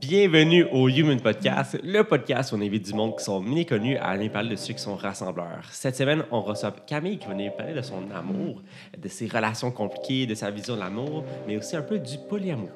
[0.00, 4.08] Bienvenue au Human Podcast, le podcast où on invite du monde qui sont méconnus à
[4.10, 5.64] aller parler de ceux qui sont rassembleurs.
[5.72, 8.62] Cette semaine, on reçoit Camille qui va nous parler de son amour,
[8.96, 12.70] de ses relations compliquées, de sa vision de l'amour, mais aussi un peu du polyamour.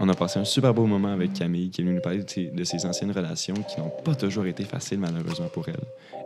[0.00, 2.64] On a passé un super beau moment avec Camille qui est venue nous parler de
[2.64, 5.76] ses, anciennes relations qui n'ont pas toujours été faciles malheureusement pour elle.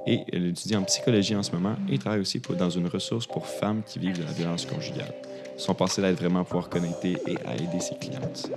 [0.06, 3.26] Et elle étudie en psychologie en ce moment et travaille aussi pour- dans une ressource
[3.26, 5.12] pour femmes qui vivent de la violence conjugale.
[5.58, 8.50] Son passé l'aide vraiment à pouvoir connecter et à aider ses clientes.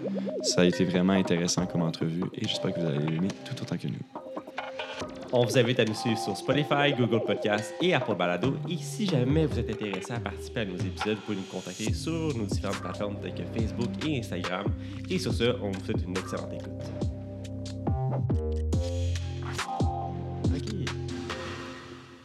[0.44, 3.76] Ça a été vraiment intéressant comme entrevue et j'espère que vous allez l'aimer tout autant
[3.76, 3.96] que nous.
[5.34, 8.54] On vous invite à nous suivre sur Spotify, Google Podcasts et Apple Balado.
[8.70, 11.92] Et si jamais vous êtes intéressé à participer à nos épisodes, vous pouvez nous contacter
[11.92, 14.66] sur nos différentes plateformes telles que Facebook et Instagram.
[15.10, 16.70] Et sur ce, on vous souhaite une excellente écoute.
[20.46, 20.94] OK.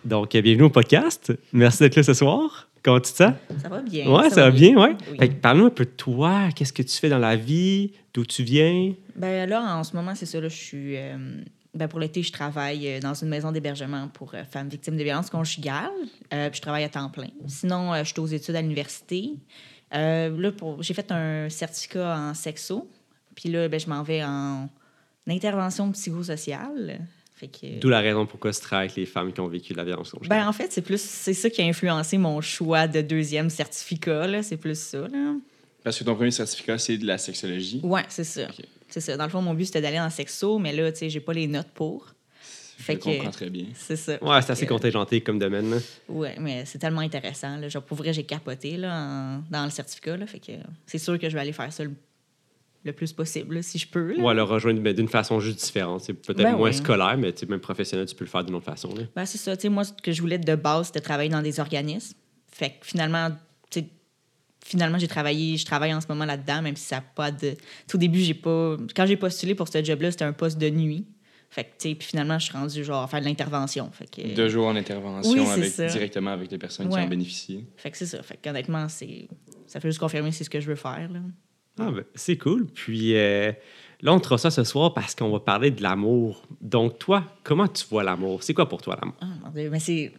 [0.05, 1.33] Donc, bienvenue au podcast.
[1.52, 2.66] Merci d'être là ce soir.
[2.86, 3.32] Comment tu te sens?
[3.60, 4.08] Ça va bien.
[4.08, 4.96] Ouais, ça, va bien, ouais.
[5.18, 5.28] Oui.
[5.42, 6.50] Parle-nous un peu de toi.
[6.54, 7.90] Qu'est-ce que tu fais dans la vie?
[8.14, 8.94] D'où tu viens?
[9.16, 10.40] Ben là, en ce moment, c'est ça.
[10.40, 10.96] Là, je suis.
[10.96, 11.16] euh,
[11.74, 15.02] ben pour l'été, je travaille euh, dans une maison d'hébergement pour euh, femmes victimes de
[15.02, 15.91] violences conjugales.
[16.33, 17.27] Euh, puis je travaille à temps plein.
[17.48, 19.30] Sinon, je suis aux études à l'université.
[19.92, 22.89] Là, pour- j'ai fait un certificat en sexo.
[23.34, 24.68] Puis là, ben, je m'en vais en
[25.28, 27.00] intervention psychosociale.
[27.37, 27.79] Fait que.
[27.81, 30.11] D'où la raison pourquoi tu travailles avec les femmes qui ont vécu de la violence
[30.11, 30.39] conjugale.
[30.41, 34.27] Ben, en fait, c'est plus c'est ça qui a influencé mon choix de deuxième certificat.
[34.27, 34.42] là.
[34.42, 35.01] C'est plus ça.
[35.06, 35.34] Là.
[35.84, 37.81] Parce que ton premier certificat, c'est de la sexologie.
[37.84, 38.48] Ouais, c'est ça.
[38.89, 39.17] C'est ça.
[39.17, 41.33] Dans le fond, mon but, c'était d'aller en sexo, mais là, tu sais, j'ai pas
[41.34, 42.07] les notes pour.
[42.79, 43.64] Je Fait le que- comprends très bien.
[43.75, 44.23] C'est ça.
[44.23, 45.70] Ouais, c'est assez que, contingenté comme domaine.
[45.70, 45.77] là.
[46.09, 47.57] Ouais, mais c'est tellement intéressant.
[47.57, 47.69] Là.
[47.69, 50.17] Genre, pour vrai, j'ai capoté là, en- dans le certificat.
[50.17, 50.53] Là, fait que
[50.87, 51.92] c'est sûr que je vais aller faire ça le,
[52.87, 54.12] le plus possible, là, si je peux.
[54.15, 54.23] Là.
[54.23, 56.01] Ouais, le rejoindre mais d'une façon juste différente.
[56.03, 56.75] C'est peut-être Ben moins oui.
[56.75, 58.95] scolaire, mais tu sais, même professionnel, tu peux le faire d'une autre façon.
[58.95, 59.03] là.
[59.15, 59.56] Ben, c'est ça.
[59.56, 62.17] Tu sais, moi, ce que je voulais de base, c'était travailler dans des organismes.
[62.51, 63.31] Fait que finalement,
[63.70, 63.87] tu sais,
[64.64, 67.51] finalement, j'ai travaillé, je travaille en ce moment là-dedans, même si ça n'a pas de.
[67.51, 67.57] Tu
[67.89, 68.77] sais, au début, j'ai pas.
[68.95, 71.07] Quand j'ai postulé pour ce job-là, c'était un poste de nuit.
[71.48, 73.91] Fait que, tu sais, puis finalement, je suis rendue genre à faire de l'intervention.
[73.92, 74.34] Fait que.
[74.34, 77.67] Deux jours en intervention Oui, avec, directement avec les personnes qui en bénéficient.
[77.77, 78.23] Fait que c'est ça.
[78.23, 79.29] Fait qu'honnêtement, c'est.
[79.67, 81.08] Ça fait juste confirmer c'est ce que je veux faire.
[81.13, 81.20] Là.
[81.79, 82.67] Ah, ben, c'est cool.
[82.67, 83.53] Puis euh,
[84.01, 86.42] là, on te reçoit ce soir parce qu'on va parler de l'amour.
[86.61, 88.42] Donc, toi, comment tu vois l'amour?
[88.42, 89.17] C'est quoi pour toi l'amour?
[89.20, 90.13] Ah, mon Dieu, mais c'est.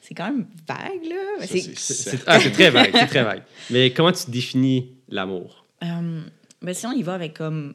[0.00, 1.46] C'est quand même vague, là.
[1.46, 3.42] C'est- Ah, c'est très vague, c'est très vague.
[3.68, 5.66] Mais comment tu définis l'amour?
[5.82, 6.22] Euh,
[6.62, 7.74] ben, si on y va avec comme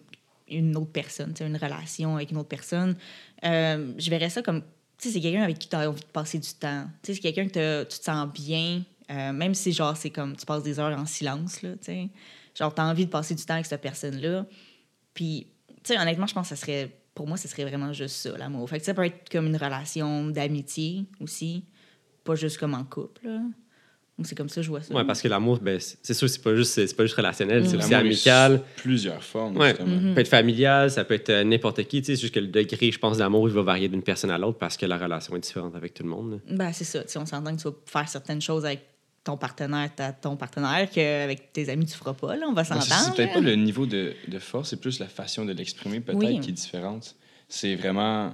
[0.50, 2.96] une autre personne, tu sais, une relation avec une autre personne,
[3.44, 6.06] euh, je verrais ça comme, tu sais, c'est quelqu'un avec qui tu as envie de
[6.08, 6.86] passer du temps.
[7.04, 10.46] Tu sais, c'est quelqu'un que tu te sens bien, même si, genre, c'est comme, tu
[10.46, 12.08] passes des heures en silence, là, tu sais.
[12.58, 14.46] Genre, tu as envie de passer du temps avec cette personne-là.
[15.14, 15.48] Puis,
[15.84, 18.38] tu sais, honnêtement, je pense que ça serait, pour moi, ce serait vraiment juste ça,
[18.38, 18.70] l'amour.
[18.70, 21.64] Fait que ça peut être comme une relation d'amitié aussi,
[22.24, 23.40] pas juste comme en couple, là.
[24.20, 24.94] Donc, C'est comme ça que je vois ça.
[24.94, 27.76] Ouais, parce que l'amour, ben, c'est sûr, c'est pas juste, c'est pas juste relationnel, c'est
[27.78, 28.62] aussi L'amour est amical.
[28.76, 29.70] Plusieurs formes, Ouais.
[29.70, 29.90] justement.
[29.90, 30.08] Mm-hmm.
[30.10, 32.02] Ça peut être familial, ça peut être euh, n'importe qui.
[32.04, 34.30] Tu sais, c'est juste que le degré, je pense, d'amour, il va varier d'une personne
[34.30, 36.34] à l'autre parce que la relation est différente avec tout le monde.
[36.48, 36.56] là.
[36.56, 37.02] Ben, c'est ça.
[37.02, 38.82] Tu sais, on s'entend que tu vas faire certaines choses avec
[39.24, 42.36] ton partenaire, ta- ton partenaire, qu'avec tes amis, tu feras pas.
[42.36, 42.46] Là.
[42.50, 43.02] On va c'est- s'entendre.
[43.06, 46.18] C'est peut-être pas le niveau de, de force, c'est plus la façon de l'exprimer, peut-être,
[46.20, 46.40] Oui.
[46.42, 47.16] qui est différente.
[47.48, 48.34] C'est vraiment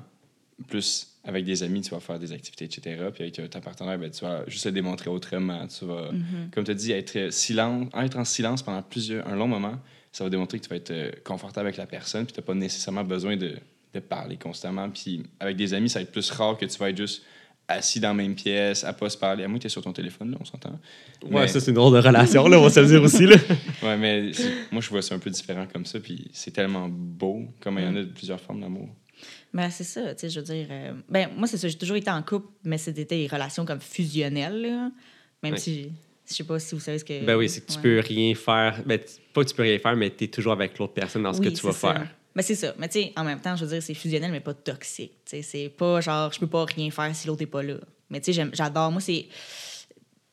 [0.68, 2.82] plus avec des amis, tu vas faire des activités, etc.
[3.14, 5.68] Puis avec euh, ta partenaire, ben, tu vas juste le démontrer autrement.
[5.68, 6.50] Tu vas, Mm-hmm.
[6.52, 9.76] comme tu as dit, être, silence, être en silence pendant plusieurs, un long moment,
[10.12, 12.46] ça va démontrer que tu vas être euh, confortable avec la personne, puis tu n'as
[12.46, 13.56] pas nécessairement besoin de,
[13.94, 14.90] de parler constamment.
[14.90, 17.22] Puis avec des amis, ça va être plus rare que tu vas être juste
[17.70, 19.44] assis dans la même pièce, à pas se parler.
[19.44, 20.72] À moins que tu es sur ton téléphone, là, on s'entend.
[21.24, 23.26] Ouais, Mais- ça, c'est une drôle de relation, là, on va se le dire aussi.
[23.26, 23.36] Là.
[23.84, 24.32] Ouais, mais
[24.72, 27.86] moi, je vois ça un peu différent comme ça, puis c'est tellement beau, comme il
[27.86, 28.90] y en a de plusieurs formes d'amour.
[29.54, 30.14] Ben, c'est ça.
[30.16, 30.68] Tu sais, je veux dire.
[30.70, 31.68] euh, Ben, moi, c'est ça.
[31.68, 34.62] J'ai toujours été en couple, mais c'était des relations comme fusionnelles.
[34.62, 34.92] là.
[35.44, 35.60] Même Ouais.
[35.60, 35.92] si.
[36.30, 37.26] Je sais pas si vous savez ce que.
[37.26, 37.82] Ben oui, c'est que tu Ouais.
[37.82, 38.84] peux rien faire.
[38.86, 39.00] Ben,
[39.34, 41.42] pas que tu peux rien faire, mais tu es toujours avec l'autre personne dans ce
[41.42, 41.94] que tu vas ça.
[41.94, 42.08] faire.
[42.36, 42.74] Ben, c'est ça.
[42.78, 45.14] Mais tu sais, en même temps, je veux dire, c'est fusionnel, mais pas toxique.
[45.26, 47.76] Tu sais, c'est pas genre, je peux pas rien faire si l'autre est pas là.
[48.10, 48.92] Mais tu sais, j'adore.
[48.92, 49.28] Moi, c'est.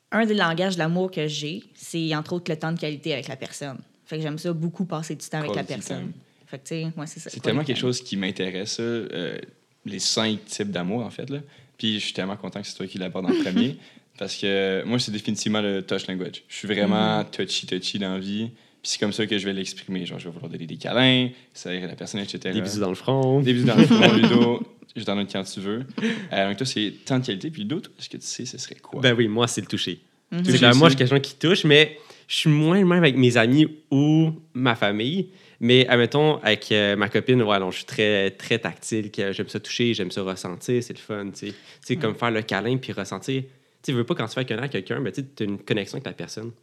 [0.09, 3.27] Un des langages de l'amour que j'ai, c'est entre autres le temps de qualité avec
[3.27, 3.77] la personne.
[4.05, 6.03] Fait que j'aime ça beaucoup passer du temps avec la personne.
[6.03, 6.13] time.
[6.45, 7.29] Fait que tu sais, moi, c'est ça.
[7.29, 9.37] C'est tellement quelque chose qui m'intéresse, euh,
[9.85, 11.29] les cinq types d'amour, en fait.
[11.29, 11.39] Là.
[11.77, 13.77] Puis je suis tellement content que c'est toi qui l'abordes en premier,
[14.17, 16.43] parce que moi, c'est définitivement le touch language.
[16.47, 18.51] Je suis vraiment touchy-touchy dans la vie,
[18.87, 20.05] puis c'est comme ça que je vais l'exprimer.
[20.05, 22.53] Genre, je vais vouloir donner des câlins, serrer la personne, etc.
[22.53, 23.41] Des bisous dans le front.
[23.41, 24.61] Des bisous dans le front, Ludo.
[24.95, 25.83] Je t'en donne quand tu veux.
[26.31, 27.51] Euh, donc, toi, c'est temps de qualité.
[27.51, 29.01] Puis Ludo, est-ce que tu sais, ce serait quoi?
[29.01, 29.99] Ben oui, moi, c'est le toucher.
[30.31, 30.45] Mhm.
[30.45, 31.97] Genre, moi, je suis quelqu'un qui touche, mais
[32.29, 35.31] je suis moins le même avec mes amis ou ma famille.
[35.59, 39.11] Mais admettons, avec euh, ma copine, ouais, non, je suis très, très tactile.
[39.11, 41.25] que J'aime ça toucher, j'aime ça ressentir, c'est le fun.
[41.31, 43.43] Tu sais, sais, comme faire le câlin puis ressentir.
[43.83, 45.97] Tu veux pas quand tu fais un câlin à quelqu'un, mais tu as une connexion
[45.97, 46.53] avec la personne.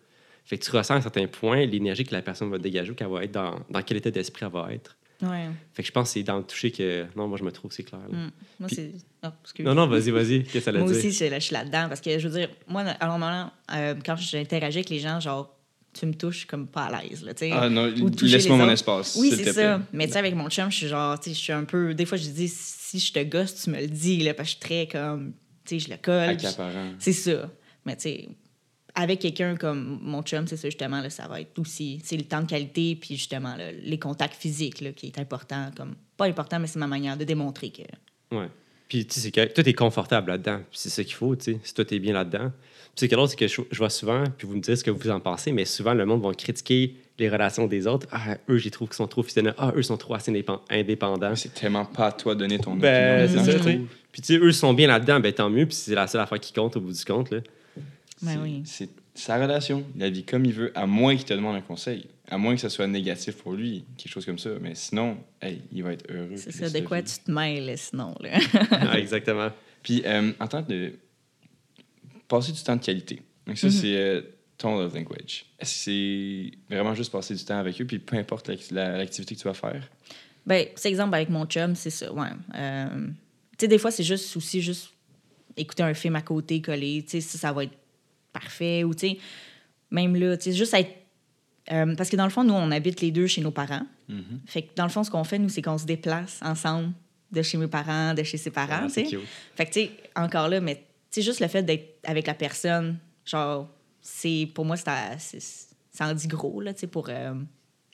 [0.45, 2.95] Fait que tu ressens à un certain point l'énergie que la personne va dégager ou
[2.95, 4.97] qu'elle va être dans, dans quel état d'esprit elle va être.
[5.23, 5.49] Ouais.
[5.73, 7.07] Fait que je pense que c'est dans le toucher que.
[7.17, 8.01] Non, moi, je me trouve, c'est clair.
[8.11, 8.17] là.
[8.19, 8.31] Mm.
[8.61, 8.93] Moi, Puis- c'est.
[9.25, 9.63] Oh.
[9.63, 10.43] Non, non, vas-y, vas-y.
[10.43, 10.97] Qu'est-ce que ça Moi dire?
[10.99, 13.95] aussi, je, je suis là-dedans parce que je veux dire, moi, à un moment, euh,
[14.05, 15.57] quand j'interagis avec les gens, genre,
[15.95, 17.53] tu me touches, comme pas à l'aise, là, tu sais.
[17.53, 17.87] Ah non,
[18.21, 19.17] laisse-moi mon espace.
[19.19, 19.79] Oui, c'est ça.
[19.79, 19.85] plaît.
[19.93, 21.95] Mais tu sais, avec mon chum, je suis genre, tu sais, je suis un peu.
[21.95, 24.61] Des fois, je dis, si je te gosse, tu me le dis, là, parce que
[24.61, 25.33] je suis très comme.
[25.65, 26.31] Tu sais, je le colle.
[26.31, 26.93] Accaparant.
[26.99, 27.49] C'est ça.
[27.87, 28.29] Mais tu sais,
[28.95, 32.01] avec quelqu'un comme mon chum, c'est ça, justement, là, ça va être aussi.
[32.05, 35.71] C'est le temps de qualité, puis justement, là, les contacts physiques, là, qui est important.
[35.77, 37.83] comme Pas important, mais c'est ma manière de démontrer que.
[38.37, 38.49] Ouais.
[38.89, 40.59] Puis, tu sais, c'est que toi, t'es confortable là-dedans.
[40.71, 41.59] Puis c'est ça qu'il faut, tu sais.
[41.65, 42.51] Si toi, t'es bien là-dedans.
[42.51, 44.85] Puis c'est que l'autre, c'est que je, je vois souvent, puis vous me dites ce
[44.85, 48.07] que vous en pensez, mais souvent, le monde va critiquer les relations des autres.
[48.13, 49.55] Ah, eux, j'y trouve qu'ils sont trop fusionnels.
[49.59, 51.35] Ah, eux sont trop assez indépen- indépendants.
[51.35, 53.45] C'est tellement pas à toi de donner ton Ben, opinion.
[53.45, 53.81] c'est ça, tu sais.
[54.13, 55.67] Puis, tu sais, eux sont bien là-dedans, ben tant mieux.
[55.67, 57.39] Puis c'est la seule affaire qui compte au bout du compte, là.
[58.23, 58.63] Ben C'est- oui.
[58.65, 59.85] C'est sa relation.
[59.95, 62.07] Il la vit comme il veut, à moins qu'il te demande un conseil.
[62.29, 64.51] À moins que ce soit négatif pour lui, quelque chose comme ça.
[64.61, 66.37] Mais sinon, hey, il va être heureux.
[66.37, 68.31] C'est ça, de quoi tu te mêles, sinon, là.
[68.71, 69.51] Ah, exactement.
[69.83, 70.95] Puis, euh, en tant de
[72.29, 73.23] passer du temps de qualité.
[73.47, 73.73] Donc, ça, Mhm.
[73.73, 74.23] c'est euh,
[74.57, 75.45] ton love language.
[75.59, 78.97] Est-ce que c'est vraiment juste passer du temps avec eux, puis peu importe l'ac- la-
[78.97, 79.87] l'activité que tu vas faire?
[80.47, 82.29] Ben, c'est exemple avec mon chum, c'est ça, ouais.
[82.55, 82.87] Euh,
[83.53, 84.91] tu sais, des fois, c'est juste aussi juste
[85.57, 87.77] écouter un film à côté, collé, tu sais, ça, ça va être
[88.35, 89.19] parfait, ou tu sais,
[89.91, 90.91] même là, tu sais, juste être...
[91.73, 93.87] euh, parce que dans le fond, nous, on habite les deux chez nos parents.
[94.09, 94.41] Mhm.
[94.45, 96.93] Fait que dans le fond, ce qu'on fait, nous, c'est qu'on se déplace ensemble
[97.33, 99.11] de chez mes parents, de chez ses parents, Ah, tu c'est sais.
[99.17, 99.27] cute.
[99.55, 102.35] Fait que, tu sais, encore là, mais tu sais, juste le fait d'être avec la
[102.35, 103.69] personne, genre,
[104.03, 107.09] c'est, pour moi, ça, c'est- ça en dit gros, là, tu sais, pour...
[107.09, 107.35] euh,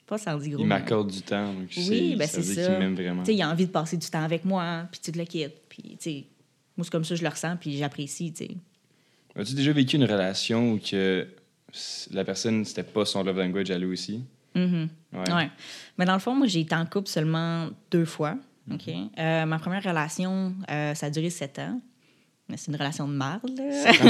[0.07, 0.61] pas ça en dit gros.
[0.63, 1.53] Il m'accorde du temps.
[1.53, 2.77] Donc Oui, ben, c'est ça.
[2.79, 3.23] m'aime vraiment.
[3.23, 5.23] tu sais, il a envie de passer du temps avec moi, puis tu te le
[5.23, 5.55] quittes.
[5.69, 6.25] Puis, tu sais,
[6.75, 8.51] moi, c'est comme ça je le ressens, puis j'apprécie, tu sais.
[9.35, 11.27] As-tu déjà vécu une relation où que
[12.11, 14.23] la personne, c'était pas son love language à lui aussi?
[14.55, 14.89] Mhm.
[15.13, 15.31] Ouais.
[15.33, 15.49] Ouais.
[15.97, 18.35] Mais dans le fond, moi, j'ai été en couple seulement deux fois.
[18.67, 18.75] Mhm.
[18.75, 18.93] OK?
[19.17, 21.79] Euh, ma première relation, euh, ça a duré sept ans.
[22.49, 23.63] Mais c'est une relation de marde, là.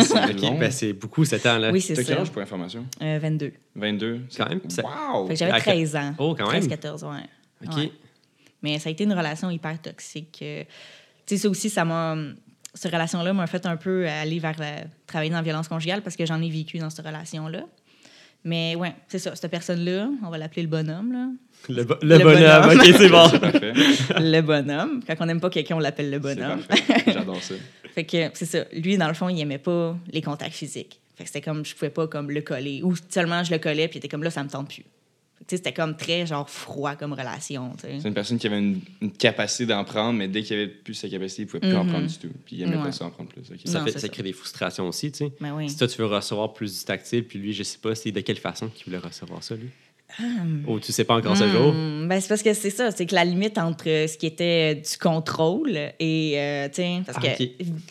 [0.03, 0.57] C'est OK, long.
[0.57, 1.71] ben c'est beaucoup, ce temps-là.
[1.71, 2.21] Oui, c'est T'as quel ça.
[2.21, 2.88] âge pour information?
[3.01, 3.53] Euh, 22.
[3.75, 4.21] 22?
[4.35, 5.27] Quand même, ça- Wow!
[5.27, 6.15] Fait que j'avais À 13 ans.
[6.18, 6.63] Oh, quand même.
[6.63, 7.19] 13-14, ouais.
[7.68, 7.75] OK.
[7.77, 7.91] Ouais.
[8.63, 10.39] Mais ça a été une relation hyper toxique.
[10.41, 10.63] Euh,
[11.27, 12.15] Tu sais, ça aussi, ça m'a.
[12.73, 16.15] Cette relation-là m'a fait un peu aller vers la- travailler dans la violence conjugale parce
[16.15, 17.63] que j'en ai vécu dans cette relation-là.
[18.44, 19.35] Mais ouais, c'est ça.
[19.35, 21.27] Cette personne-là, on va l'appeler le bonhomme, là.
[21.69, 22.79] Le, bo- le Le bonhomme, bonhomme.
[22.79, 23.27] OK, c'est bon.
[24.19, 25.01] Le bonhomme.
[25.06, 26.62] Quand on n'aime pas quelqu'un, on l'appelle le bonhomme.
[27.06, 27.53] J'adore ça.
[27.94, 28.63] Fait que c'est ça.
[28.73, 31.00] Lui, dans le fond, il aimait pas les contacts physiques.
[31.15, 32.81] Fait que c'était comme, je pouvais pas comme le coller.
[32.83, 34.85] Ou seulement je le collais, puis il était comme là, ça me tente plus.
[35.57, 37.74] C'était comme très, genre, froid comme relation.
[37.80, 40.94] C'est une personne qui avait une, une capacité d'en prendre, mais dès qu'il avait plus
[40.94, 41.89] sa capacité, il pouvait plus en Mhm.
[41.89, 42.30] prendre du tout.
[42.45, 42.83] Puis il aimait Ouais.
[42.83, 43.44] pas ça en prendre plus.
[43.65, 44.09] Ça, Non, fait, ça ça.
[44.09, 45.69] crée des frustrations aussi, tu oui.
[45.69, 48.19] Si toi, tu veux recevoir plus du tactile, puis lui, je sais pas, c'est de
[48.21, 49.69] quelle façon qu'il voulait recevoir ça, lui?
[50.68, 51.74] Oh, tu sais pas encore ce jour?
[51.74, 54.25] Hmm, ben, c'est parce que c'est ça, c'est que la limite entre euh, ce qui
[54.25, 55.69] était du contrôle
[56.00, 56.68] et, euh,
[57.06, 57.50] parce Ah, que, ok.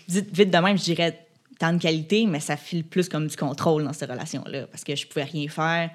[0.08, 1.18] vite, vite de même, je dirais
[1.58, 4.94] tant de qualité, mais ça file plus comme du contrôle dans cette relation-là, parce que
[4.96, 5.90] je pouvais rien faire.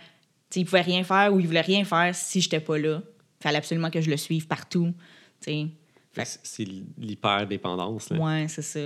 [0.50, 3.02] Tu sais, il pouvait rien faire ou il voulait rien faire si j'étais pas là.
[3.40, 4.94] Il fallait absolument que je le suive partout.
[5.42, 5.70] Fait
[6.14, 6.66] que C'est
[6.98, 8.18] l'hyper-dépendance, là.
[8.18, 8.80] Ouais, c'est ça.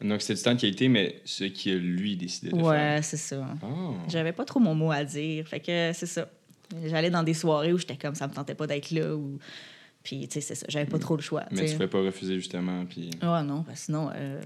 [0.00, 2.66] Donc c'était du temps de qualité, mais ce qui lui décidé de faire.
[2.66, 3.46] Ouais, c'est ça.
[3.62, 3.94] Oh.
[4.08, 6.28] J'avais pas trop mon mot à dire, fait que c'est ça.
[6.84, 9.38] J'allais dans des soirées où j'étais comme ça me tentait pas d'être là ou
[10.02, 11.44] puis tu sais c'est ça, j'avais pas trop le choix.
[11.50, 12.84] Mais tu pouvais pas refuser justement.
[12.84, 13.10] Puis...
[13.20, 14.40] Ah non, parce que sinon, euh,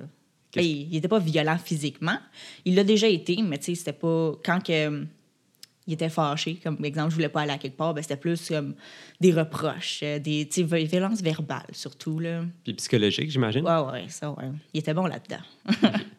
[0.54, 2.19] ben, il, il était pas violent physiquement.
[2.64, 4.33] Il l'a déjà été, mais tu sais, c'était pas.
[4.42, 5.04] Quand que, euh,
[5.90, 8.49] il était fâché, comme exemple, je voulais pas aller à quelque part, ben, c'était plus
[8.49, 8.75] comme
[9.20, 10.49] des reproches, euh, des
[10.87, 12.18] violences verbales surtout.
[12.20, 12.42] Là.
[12.64, 13.64] Puis psychologique, j'imagine?
[13.66, 14.50] Ouais, ouais, ça, ouais.
[14.73, 15.42] Il était bon là-dedans.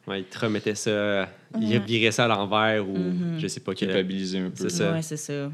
[0.07, 1.27] Ouais, il te remettait ça,
[1.59, 3.39] il revirait ça à l'envers ou Mhm.
[3.39, 3.73] je sais pas.
[3.73, 4.69] Culpabiliser un peu.
[4.69, 4.91] C'est ça.
[4.91, 5.51] Ouais, c'est ça.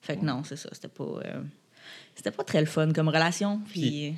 [0.00, 0.68] Fait que non, c'est ça.
[0.72, 1.04] C'était pas.
[1.04, 1.42] euh,
[2.14, 3.60] c'était pas très le fun comme relation.
[3.70, 4.14] Puis.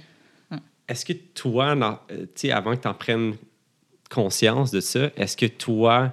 [0.89, 3.35] Est-ce que toi, dans- euh, avant que tu en prennes
[4.11, 6.13] conscience de ça, est-ce que toi,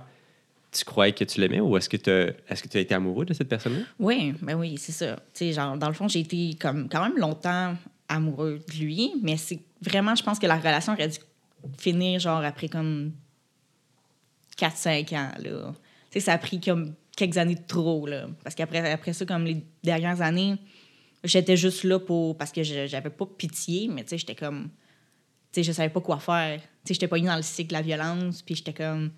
[0.71, 3.25] tu croyais que tu l'aimais ou est-ce que tu est-ce que tu as été amoureux
[3.25, 3.81] de cette personne-là?
[3.97, 5.19] Oui, ben oui, c'est ça.
[5.39, 7.75] Genre, dans le fond, j'ai été comme quand même longtemps
[8.07, 11.17] amoureux de lui, mais c'est vraiment, je pense que la relation aurait dû
[11.77, 13.11] finir, genre, après comme
[14.57, 15.73] 4-5 ans, là.
[16.19, 18.27] Ça a pris comme quelques années de trop, là.
[18.43, 20.55] Parce qu'après après ça, comme les dernières années,
[21.23, 22.38] j'étais juste là pour...
[22.38, 24.69] Parce que j'avais pas pitié, mais j'étais comme...
[25.51, 26.61] Tu sais, je savais pas quoi faire.
[26.88, 29.11] J'étais pas dans le cycle de la violence, puis j'étais comme...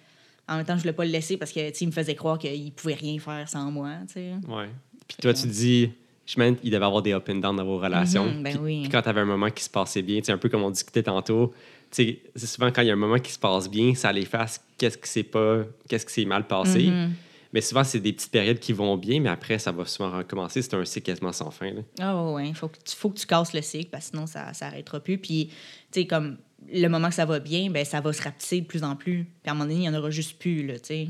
[0.48, 2.16] En même temps, je voulais pas le laisser parce que, tu sais, il me faisait
[2.16, 4.32] croire qu'il pouvait rien faire sans moi, tu sais.
[4.48, 4.70] Ouais.
[5.08, 5.92] Puis toi, tu te dis,
[6.26, 8.26] je mène, il devait avoir des up and down dans vos relations.
[8.26, 8.82] Mhm, ben puis, oui.
[8.82, 11.04] puis quand tu avais un moment qui se passait bien, un peu comme on discutait
[11.04, 11.54] tantôt,
[11.90, 14.98] c'est souvent quand il y a un moment qui se passe bien, ça l'efface qu'est-ce
[14.98, 16.88] qui s'est pas, qu'est-ce qui s'est mal passé.
[16.88, 17.14] Mhm.
[17.54, 20.62] Mais souvent, c'est des petites périodes qui vont bien, mais après, ça va souvent recommencer.
[20.62, 21.72] C'est un cycle quasiment sans fin.
[21.72, 21.82] là.
[22.00, 24.26] Ah ouais, il faut que, tu, faut que tu casses le cycle, parce que sinon,
[24.26, 25.18] ça s'arrêtera plus.
[25.18, 25.48] Puis,
[25.92, 26.38] tu sais, comme
[26.72, 29.26] le moment que ça va bien, ben ça va se rapetisser de plus en plus.
[29.42, 31.08] Puis à un moment donné, il n'y en aura juste plus, là, tu sais.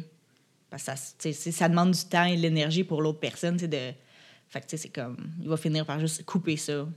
[0.70, 0.86] Parce
[1.22, 3.92] que ça, demande du temps et de l'énergie pour l'autre personne, tu sais, de...
[4.48, 5.18] Fait que, tu sais, c'est comme...
[5.42, 6.88] Il va finir par juste couper ça,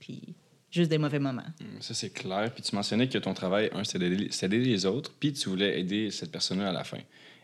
[0.00, 0.34] puis
[0.70, 1.46] juste des mauvais moments.
[1.80, 2.50] Ça, c'est clair.
[2.52, 6.10] Puis tu mentionnais que ton travail, un, c'est d'aider les autres, puis tu voulais aider
[6.10, 6.98] cette personne-là à la fin.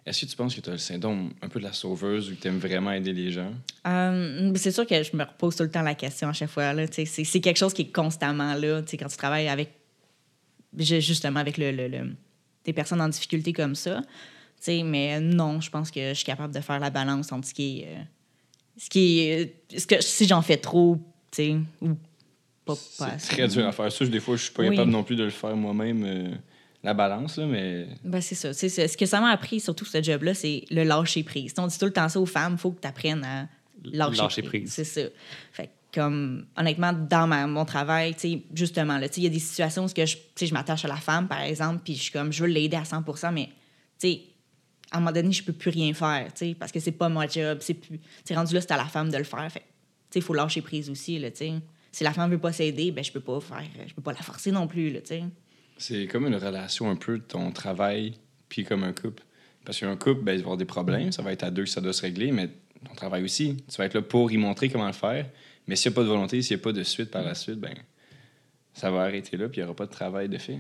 [0.07, 2.35] Est-ce que tu penses que tu as le syndrome un peu de la sauveuse ou
[2.35, 3.53] que tu aimes vraiment aider les gens?
[3.87, 6.73] Euh, c'est sûr que je me repose tout le temps la question à chaque fois.
[6.91, 8.83] C'est, quelque chose qui est constamment là.
[8.83, 9.71] tu sais, Quand tu travailles avec,
[10.77, 12.17] justement, avec le, le- le-
[12.65, 14.03] des personnes en difficulté comme ça.
[14.03, 14.07] tu
[14.61, 17.55] sais, Mais non, je pense que je suis capable de faire la balance entre ce
[17.55, 17.87] qui est.
[17.89, 18.03] euh,
[18.77, 20.97] ce qui est euh, ce que, si j'en fais trop,
[21.31, 21.91] tu sais, ou
[22.65, 23.91] pas, pas C'est très dur à faire.
[23.91, 24.71] Ça, je- des fois, je suis pas Oui.
[24.71, 26.31] capable non plus de le faire moi-même, euh,
[26.83, 28.53] la balance, là, mais Ben, c'est ça.
[28.55, 31.53] C'est, ce que ça m'a appris, surtout ce job-là, c'est le lâcher prise.
[31.59, 33.49] On dit tout le temps ça aux femmes, il faut que tu apprennes à
[33.85, 34.63] lâcher, Lâcher prise.
[34.63, 34.73] prise.
[34.73, 35.01] C'est ça.
[35.53, 39.39] Fait que, comme, honnêtement, dans mon travail, tu sais, justement, là, il y a des
[39.39, 42.33] situations où que je, je m'attache à la femme, par exemple, puis je suis comme,
[42.33, 44.23] je veux l'aider à 100% mais, tu sais,
[44.91, 47.09] à un moment donné, je peux plus rien faire, tu sais, parce que c'est pas
[47.09, 48.01] mon job, c'est plus...
[48.31, 49.51] Rendu là, c'est à la femme de le faire.
[49.51, 51.53] Fait tu sais, faut lâcher prise aussi, là, tu sais.
[51.93, 53.65] Si la femme veut pas s'aider, ben je peux pas faire...
[53.87, 55.25] Je peux pas la forcer non plus, là, tu sais.
[55.79, 58.15] c'est comme une relation un peu de ton travail,
[58.49, 59.25] puis comme un couple.
[59.65, 61.67] Parce qu'un couple, ben, il va y avoir des problèmes, ça va être à deux
[61.67, 62.49] ça doit se régler, mais
[62.87, 65.27] ton travail aussi, tu vas être là pour y montrer comment le faire.
[65.67, 67.35] Mais s'il n'y a pas de volonté, s'il n'y a pas de suite par la
[67.35, 67.75] suite, ben
[68.73, 70.59] ça va arrêter là, puis il n'y aura pas de travail de fait.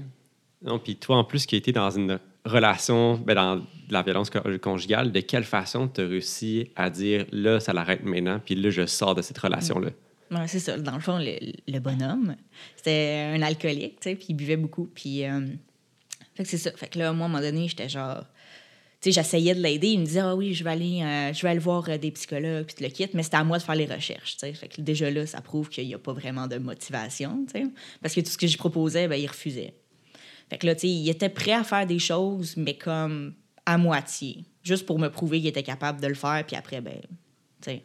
[0.62, 4.02] Non, puis toi, en plus, qui as été dans une relation, ben, dans de la
[4.02, 8.40] violence co- conjugale, de quelle façon tu as réussi à dire là, ça l'arrête maintenant,
[8.44, 9.90] puis là, je sors de cette relation-là?
[10.30, 10.78] Ouais, c'est ça.
[10.78, 11.34] Dans le fond, le,
[11.66, 12.36] le bonhomme,
[12.76, 14.88] c'était un alcoolique, tu sais, puis il buvait beaucoup.
[14.94, 15.40] Puis, euh,
[16.34, 16.70] fait que c'est ça.
[16.76, 18.24] Fait que là, moi, à un moment donné, j'étais genre...
[19.00, 19.88] Sais, j'essayais de l'aider.
[19.88, 22.10] Il me disait, ah oui, je vais aller, euh, je vais aller voir euh, des
[22.10, 23.14] psychologues, puis tu le quittes.
[23.14, 24.36] Mais c'était à moi de faire les recherches.
[24.38, 27.46] Fait que déjà là, ça prouve qu'il n'y a pas vraiment de motivation.
[28.02, 29.72] Parce que tout ce que je proposais, ben, il refusait.
[30.50, 33.78] Fait que là, tu sais, il était prêt à faire des choses, mais comme à
[33.78, 34.44] moitié.
[34.62, 37.00] Juste pour me prouver qu'il était capable de le faire, puis après, ben,
[37.62, 37.82] tu sais.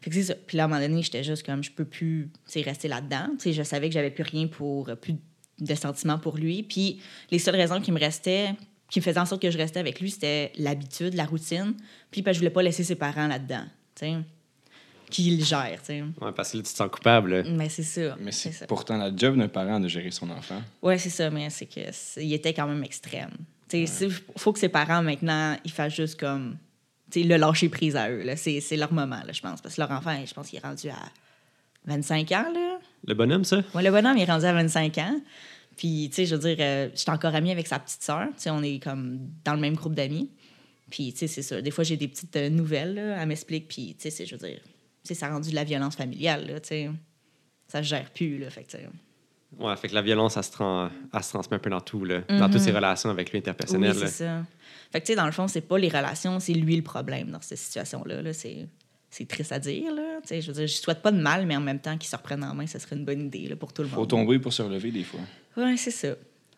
[0.00, 0.34] Fait que c'est ça.
[0.34, 3.30] Puis là, à un moment donné, j'étais juste comme, je peux plus rester là-dedans.
[3.32, 5.16] Tu sais, je savais que j'avais plus rien pour, plus
[5.58, 6.62] de sentiments pour lui.
[6.62, 7.00] Puis
[7.32, 8.54] les seules raisons qui me restaient,
[8.90, 11.74] qui me faisaient en sorte que je restais avec lui, c'était l'habitude, la routine.
[12.10, 13.64] Puis ben, je voulais pas laisser ses parents là-dedans,
[13.94, 14.14] tu sais,
[15.10, 16.04] qui le gèrent, tu sais.
[16.20, 17.36] Ouais, parce que là, tu te sens coupable.
[17.36, 17.42] là.
[17.48, 18.16] Mais c'est ça.
[18.20, 18.66] Mais c'est c'est ça.
[18.66, 20.60] pourtant la job d'un parent de gérer son enfant.
[20.82, 21.80] Ouais, c'est ça, mais c'est que
[22.20, 23.30] il était quand même extrême.
[23.72, 23.86] Il
[24.36, 26.56] faut que ses parents, maintenant, ils fassent juste comme.
[27.10, 28.22] tu sais, le lâcher prise à eux.
[28.22, 28.36] là.
[28.36, 29.60] C'est c'est leur moment, là, je pense.
[29.60, 30.98] Parce que leur enfant, je pense qu'il est rendu à
[31.86, 32.46] 25 ans.
[32.52, 32.78] Là.
[33.06, 33.62] Le bonhomme, ça?
[33.74, 35.20] Ouais, le bonhomme il est rendu à 25 ans.
[35.76, 38.26] Puis, tu sais, je veux dire, euh, j'étais encore amie avec sa petite sœur.
[38.28, 40.30] Tu sais, on est comme dans le même groupe d'amis.
[40.90, 41.60] Puis, tu sais, c'est ça.
[41.60, 43.68] Des fois, j'ai des petites euh, nouvelles, là, elle m'explique.
[43.68, 44.60] Puis, tu sais, je veux dire,
[45.04, 46.90] ça a rendu de la violence familiale, là, tu sais.
[47.68, 48.48] Ça se gère plus, là.
[48.50, 48.88] Fait que, tu sais,
[49.58, 52.04] Ouais, fait que la violence, elle se, tran- elle se transmet un peu dans tout,
[52.04, 52.20] là.
[52.28, 53.42] Dans toutes ses relations avec lui Mhm.
[53.44, 53.94] Oui, interpersonnelles.
[53.96, 54.44] c'est ça.
[54.92, 57.30] Fait que, tu sais, dans le fond, c'est pas les relations, c'est lui le problème
[57.30, 58.22] dans cette situation-là.
[58.22, 58.32] Là.
[58.32, 58.66] C'est,
[59.16, 60.20] c'est triste à dire, là.
[60.30, 62.44] Je veux dire, je souhaite pas de mal, mais en même temps, qu'il se reprenne
[62.44, 64.08] en main, ce serait une bonne idée là, pour tout le Faut monde.
[64.10, 65.20] tomber pour se relever des fois.
[65.56, 66.08] Ouais, c'est ça.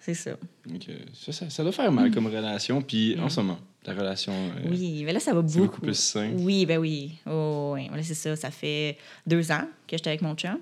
[0.00, 0.30] C'est ça.
[0.30, 2.82] Euh, ça, ça, ça doit faire mal comme relation.
[2.82, 4.72] Puis en ce moment, la relation, euh, Mm.
[4.72, 5.58] Oui, mais là, ça va beaucoup.
[5.58, 6.32] beaucoup plus sain.
[6.36, 7.12] Oui, ben oui.
[7.26, 7.86] Oh, oui.
[7.88, 8.34] Voilà, c'est ça.
[8.34, 8.96] Ça fait
[9.26, 10.58] deux ans que j'étais avec mon chum.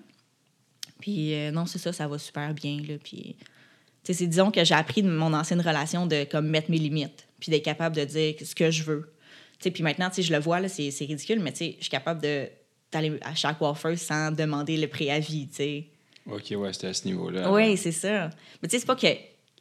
[1.00, 2.78] Puis euh, non, c'est ça, ça va super bien.
[2.86, 3.36] Là, puis,
[4.02, 7.50] c'est disons que j'ai appris de mon ancienne relation de comme mettre mes limites, puis
[7.50, 9.12] d'être capable de dire ce que je veux.
[9.58, 12.48] Puis maintenant, je le vois, là, c'est, c'est ridicule, mais je suis capable de,
[12.92, 15.86] d'aller à chaque coiffeuse sans demander le préavis, sais.
[16.30, 17.50] Ok, ouais, c'était à ce niveau-là.
[17.52, 18.30] Oui, c'est ça.
[18.62, 19.06] Mais tu sais, c'est pas que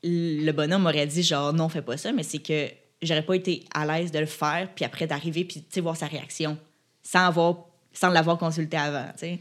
[0.04, 2.70] le bonhomme m'aurait dit genre non, fais pas ça, mais c'est que
[3.02, 5.96] j'aurais pas été à l'aise de le faire, puis après d'arriver, puis tu sais, voir
[5.96, 6.58] sa réaction,
[7.04, 9.40] sans, avoir, sans l'avoir consulté avant, tu sais.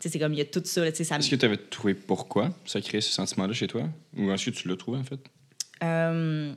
[0.00, 2.50] C'est comme, il y a tout ça, là, ça Est-ce que tu avais trouvé pourquoi
[2.66, 3.88] ça créait ce sentiment-là chez toi?
[4.14, 5.18] Ou est-ce que tu l'as trouvé, en fait?
[5.82, 6.54] Euh,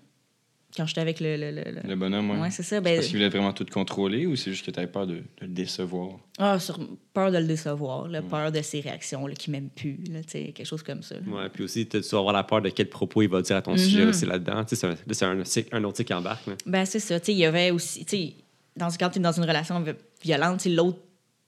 [0.77, 1.35] quand j'étais avec le...
[1.35, 2.37] le, le, le- Le bonhomme, ouais.
[2.39, 2.79] Ouais, c'est ça.
[2.79, 5.15] Ben, Parce qu'il voulait vraiment tout contrôler ou c'est juste que tu avais peur de,
[5.15, 6.19] de le décevoir?
[6.37, 6.79] ah, sur,
[7.13, 10.43] peur de le décevoir, là, peur de ses réactions, qui m'aime plus, là, tu sais,
[10.53, 11.15] quelque chose comme ça.
[11.27, 13.61] Ouais, puis aussi, tu dois avoir la peur de quel propos il va dire à
[13.61, 14.63] ton sujet aussi là-dedans.
[14.63, 15.43] Tu sais, c'est un-
[15.79, 16.45] un, autre qui embarque.
[16.47, 16.53] là.
[16.65, 17.19] Ben, c'est ça.
[17.19, 18.05] Tu sais, il y avait aussi.
[18.05, 18.33] Tu sais,
[18.75, 20.99] dans, quand tu es dans une relation vi- violente, tu sais, l'autre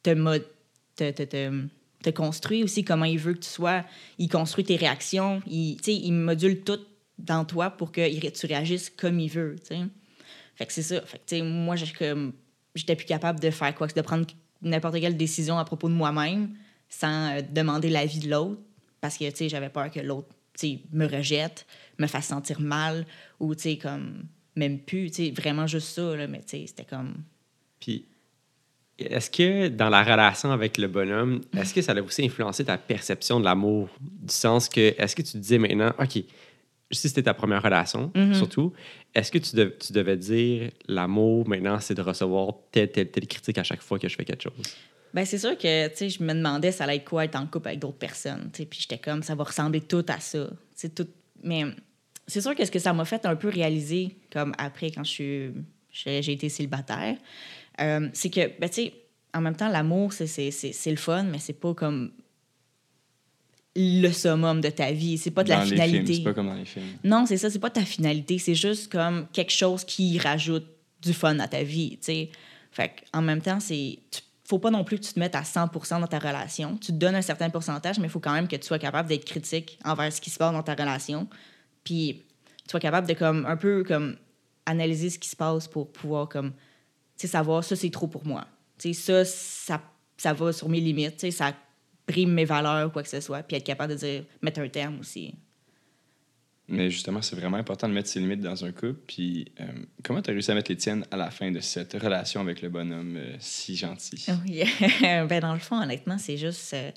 [0.01, 0.09] te,
[0.95, 1.51] te, te, te,
[2.03, 3.83] te construit aussi comment il veut que tu sois.
[4.17, 5.41] Il construit tes réactions.
[5.45, 6.79] Il, tu sais, il module tout
[7.19, 9.55] dans toi pour que tu réagisses comme il veut.
[10.55, 11.01] Fait que c'est ça.
[11.01, 14.25] Fait que, moi, j'étais plus capable de faire quoi, de prendre
[14.61, 16.55] n'importe quelle décision à propos de moi-même
[16.89, 18.61] sans euh, demander l'avis de l'autre
[18.99, 20.27] parce que, j'avais peur que l'autre,
[20.91, 21.65] me rejette,
[21.97, 23.05] me fasse sentir mal
[23.39, 27.23] ou, comme même plus, vraiment juste ça, là, mais c'était comme...
[27.79, 28.05] Puis,
[28.97, 32.77] est-ce que dans la relation avec le bonhomme, est-ce que ça a aussi influencé ta
[32.77, 33.87] perception de l'amour?
[34.01, 36.23] Du sens que, est-ce que tu te disais maintenant, OK,
[36.91, 38.33] si c'était ta première relation, Mhm.
[38.33, 38.73] surtout,
[39.13, 43.27] est-ce que tu, dev- tu devais dire l'amour maintenant, c'est de recevoir telle, telle, telle
[43.27, 44.75] critique à chaque fois que je fais quelque chose?
[45.13, 47.47] Ben, c'est sûr que, tu sais, je me demandais ça allait être quoi être en
[47.47, 50.49] couple avec d'autres personnes, tu sais, puis j'étais comme, ça va ressembler tout à ça,
[50.95, 51.07] tout...
[51.43, 51.63] Mais
[52.27, 55.09] c'est sûr que ce que ça m'a fait un peu réaliser, comme après, quand je
[55.11, 55.51] suis...
[55.91, 57.17] J'ai été célibataire,
[57.81, 58.93] euh, c'est que, ben, tu sais,
[59.33, 60.27] en même temps, l'amour, c'est
[60.85, 62.11] le fun, mais c'est pas comme
[63.79, 66.15] le summum de ta vie, c'est pas de Dans la finalité.
[66.15, 66.85] c'est pas comme dans les films.
[67.03, 70.65] Non, c'est ça, c'est pas ta finalité, c'est juste comme quelque chose qui rajoute
[71.01, 72.29] du fun à ta vie, tu sais.
[72.71, 73.99] Fait en même temps, c'est
[74.43, 76.75] faut pas non plus que tu te mettes à 100% dans ta relation.
[76.77, 79.07] Tu te donnes un certain pourcentage, mais il faut quand même que tu sois capable
[79.07, 81.27] d'être critique envers ce qui se passe dans ta relation.
[81.83, 82.23] Puis
[82.63, 84.17] tu sois capable de comme un peu comme
[84.65, 86.57] analyser ce qui se passe pour pouvoir comme tu
[87.17, 88.45] sais savoir ça c'est trop pour moi.
[88.77, 89.81] Tu sais ça ça
[90.17, 91.53] ça va sur mes limites, tu sais ça
[92.09, 94.67] brime mes valeurs ou quoi que ce soit, puis être capable de dire mettre un
[94.69, 95.33] terme aussi.
[96.71, 98.99] Mais justement, c'est vraiment important de mettre ses limites dans un couple.
[99.07, 99.65] Puis, euh,
[100.03, 102.61] comment tu as réussi à mettre les tiennes à la fin de cette relation avec
[102.61, 104.23] le bonhomme euh, si gentil?
[104.45, 104.63] Oui.
[105.01, 106.73] ben, dans le fond, honnêtement, c'est juste.
[106.75, 106.91] euh,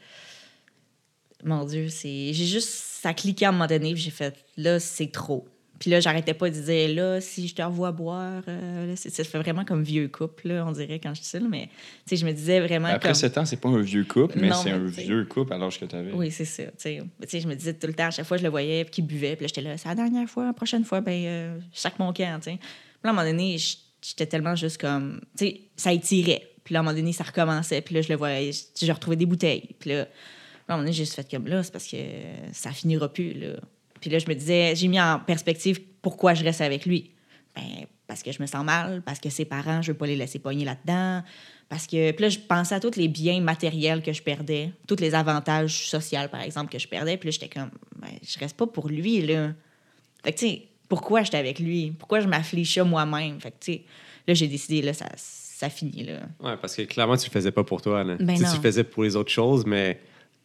[1.43, 2.33] Mon Dieu, c'est.
[2.35, 2.69] J'ai juste.
[2.69, 5.49] Ça cliqué à un moment donné, puis j'ai fait là, c'est trop.
[5.83, 9.39] Puis là, j'arrêtais pas de dire là, si je te revois boire, euh, ça fait
[9.39, 11.67] vraiment comme vieux couple, là, on dirait, quand je dis ça, là, mais
[12.07, 13.15] tu sais, je me disais vraiment Après comme.
[13.17, 15.85] 7 ans, c'est pas un vieux couple, mais c'est un vieux couple à l'âge que
[15.85, 16.13] tu avais.
[16.13, 16.63] Oui, c'est ça.
[16.63, 18.49] Tu sais, Tu sais, je me disais tout le temps, à chaque fois je le
[18.49, 21.01] voyais, puis qu'il buvait, puis là, j'étais là, c'est la dernière fois, la prochaine fois,
[21.01, 22.59] ben, euh, je sac mon camp, tu sais.
[22.59, 22.69] Puis
[23.03, 23.57] là, à un moment donné,
[24.01, 26.49] j'étais tellement juste comme, tu sais, ça étirait.
[26.63, 28.93] Puis là, à un moment donné, ça recommençait, puis là, je le voyais, je, je
[28.93, 29.71] retrouvais des bouteilles.
[29.81, 30.03] Puis là,
[30.69, 31.97] à un moment donné, j'ai juste fait comme là, c'est parce que
[32.53, 33.57] ça finira plus, là.
[34.03, 37.13] Puis là, je me disais, j'ai mis en perspective pourquoi je reste avec lui.
[37.55, 40.17] Ben, parce que je me sens mal, parce que ses parents, je veux pas les
[40.17, 41.23] laisser pogner là-dedans.
[41.69, 44.97] Parce que, puis là, je pensais à tous les biens matériels que je perdais, tous
[44.97, 47.17] les avantages sociaux, par exemple, que je perdais.
[47.17, 49.53] Puis là, j'étais comme, ben, je reste pas pour lui, là.
[50.25, 51.93] Fait que, tu sais, pourquoi j'étais avec lui?
[51.99, 53.41] Pourquoi je m'afflichais moi-même?
[53.41, 53.83] Fait que, tu sais,
[54.27, 56.21] là, j'ai décidé, là, ça, ça finit, là.
[56.41, 58.03] Ouais, parce que clairement, tu le faisais pas pour toi.
[58.03, 58.17] Là.
[58.19, 60.01] Ben Tu le faisais pour les autres choses, mais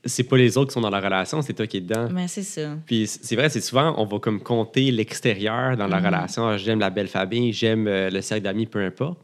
[0.07, 2.09] c'est pas les autres qui sont dans la relation, c'est toi qui es dedans.
[2.11, 2.75] Mais c'est ça.
[2.85, 6.05] Puis c'est vrai, c'est souvent, on va comme compter l'extérieur dans la Mhm.
[6.05, 6.47] relation.
[6.47, 9.19] Ah, J'aime la belle famille, j'aime euh, le cercle d'amis, peu importe.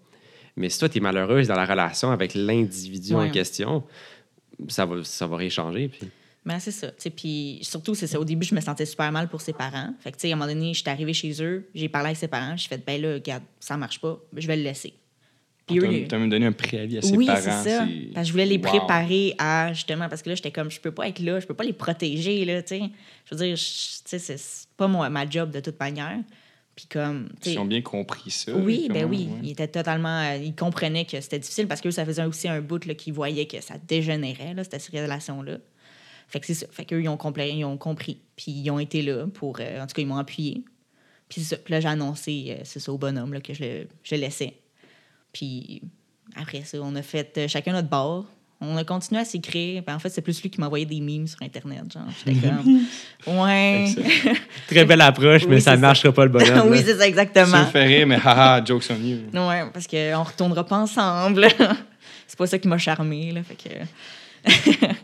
[0.55, 3.83] Mais si toi, tu es malheureuse dans la relation avec l'individu en question,
[4.67, 5.87] ça va, ça va rien changer.
[5.87, 6.07] Puis...
[6.45, 6.87] Ben, c'est ça.
[7.15, 8.19] Puis surtout, c'est ça.
[8.19, 9.93] Au début, je me sentais super mal pour ses parents.
[10.01, 12.17] Fait que, tu sais, à un moment donné, j'étais arrivée chez eux, j'ai parlé avec
[12.17, 14.93] ses parents, j'ai fait, ben là, regarde, ça marche pas, je vais le laisser.
[15.71, 17.39] Eux, Tu as même donné un préavis à ses oui, parents.
[17.41, 17.87] c'est ça.
[18.13, 18.63] Parce que je voulais les Wow.
[18.63, 21.53] préparer à, justement, parce que là, j'étais comme, je peux pas être là, je peux
[21.53, 22.81] pas les protéger, là, tu sais.
[23.25, 26.17] Je veux dire, je- tu sais, c'est pas moi, ma job de toute manière.
[26.75, 28.51] Puis comme, Ils ont bien compris ça.
[28.53, 29.29] Oui, ben oui.
[29.31, 29.39] ouais.
[29.43, 30.21] Ils étaient totalement.
[30.21, 33.45] euh, ils comprenaient que c'était difficile parce que ça faisait aussi un bout qu'ils voyaient
[33.45, 35.59] que ça dégénérait, là, cette relation-là.
[36.27, 36.65] Fait que c'est ça.
[36.71, 38.17] Fait qu'eux, ils ont, ils ont compris.
[38.35, 39.57] Puis ils ont été là pour.
[39.59, 40.63] euh, en tout cas, ils m'ont appuyé.
[41.29, 41.61] Puis c'est ça.
[41.63, 44.21] Puis là, j'ai annoncé, euh, c'est ça, au bonhomme, là, que je le, je le
[44.21, 44.53] laissais.
[45.33, 45.81] Puis
[46.35, 48.25] après ça, on a fait euh, chacun notre bord.
[48.61, 49.83] On a continué à s'écrire.
[49.83, 51.81] Puis en fait, c'est plus lui qui m'envoyait des memes sur Internet.
[51.91, 53.37] Genre, j'étais comme.
[53.41, 53.87] Ouais.
[54.69, 56.67] Très belle approche, mais Oui, ça ne marchera pas le bonhomme.
[56.71, 57.59] oui, c'est ça, Ça exactement.
[57.59, 59.17] me fait rire, mais haha, jokes on you.
[59.33, 61.45] Ouais, parce qu'on retournera pas ensemble.
[62.27, 63.41] c'est pas ça qui m'a charmé, là.
[63.43, 63.69] Fait que.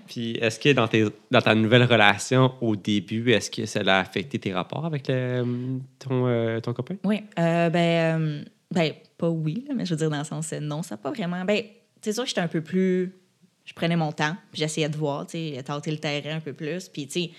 [0.07, 3.99] Puis est-ce que dans, tes, dans ta nouvelle relation, au début, est-ce que ça a
[3.99, 6.95] affecté tes rapports avec le- ton, euh, ton copain?
[7.03, 10.51] Oui, euh, ben, euh, ben, pas oui, là, mais je veux dire dans le sens
[10.53, 11.43] non, ça pas vraiment.
[11.45, 11.63] Ben,
[12.01, 13.15] c'est sûr que j'étais un peu plus.
[13.65, 16.53] Je prenais mon temps, puis j'essayais de voir, tu sais, tâter le terrain un peu
[16.53, 16.89] plus.
[16.89, 17.31] Puis, tu sais,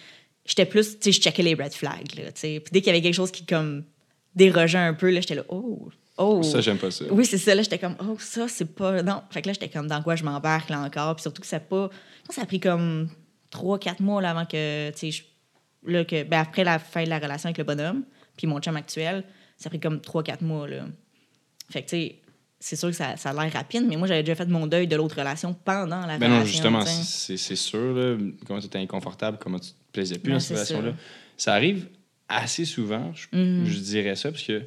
[0.45, 2.61] j'étais plus, tu sais, je checkais les red flags, là, tu sais.
[2.61, 3.85] Puis dès qu'il y avait quelque chose qui, comme,
[4.35, 5.89] dérogeait un peu, là, j'étais là, oh,
[6.19, 6.43] oh.
[6.43, 7.05] Ça, j'aime pas ça.
[7.11, 7.55] Oui, c'est ça.
[7.55, 9.03] Là, j'étais comme, oh, ça, c'est pas.
[9.03, 9.23] Non.
[9.31, 11.17] Fait que là, j'étais comme, dans quoi je m'embarque là encore.
[11.17, 11.89] Puis surtout que ça a pas.
[11.89, 11.91] moi,
[12.31, 13.09] Ça a pris comme
[13.51, 14.91] trois, quatre mois là, avant que.
[14.91, 15.25] Tu sais,
[15.85, 18.05] là, que, ben, après la fin de la relation avec le bonhomme,
[18.37, 19.25] puis mon chum actuel,
[19.57, 20.69] ça a pris comme trois, quatre mois.
[20.69, 20.85] Là.
[21.71, 22.17] Fait que, tu sais,
[22.59, 24.87] c'est sûr que ça, ça a l'air rapide, mais moi, j'avais déjà fait mon deuil
[24.87, 26.39] de l'autre relation pendant la Ben relation.
[26.39, 30.33] non, justement, c'est c'est sûr, là, comment tu étais inconfortable, comment tu te plaisais plus
[30.33, 30.97] dans cette c'est relation-là.
[31.39, 31.89] Ça arrive
[32.29, 33.65] assez souvent, je, Mhm.
[33.65, 34.63] je dirais ça, parce que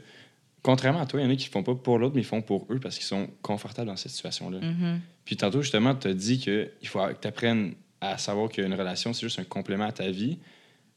[0.64, 2.26] contrairement à toi, il y en a qui ne font pas pour l'autre, mais ils
[2.26, 4.60] font pour eux parce qu'ils sont confortables dans cette situation-là.
[4.60, 5.00] Mhm.
[5.26, 9.14] Puis tantôt, justement, tu as dit qu'il faut que tu apprennes à savoir qu'une relation,
[9.14, 10.38] c'est juste un complément à ta vie.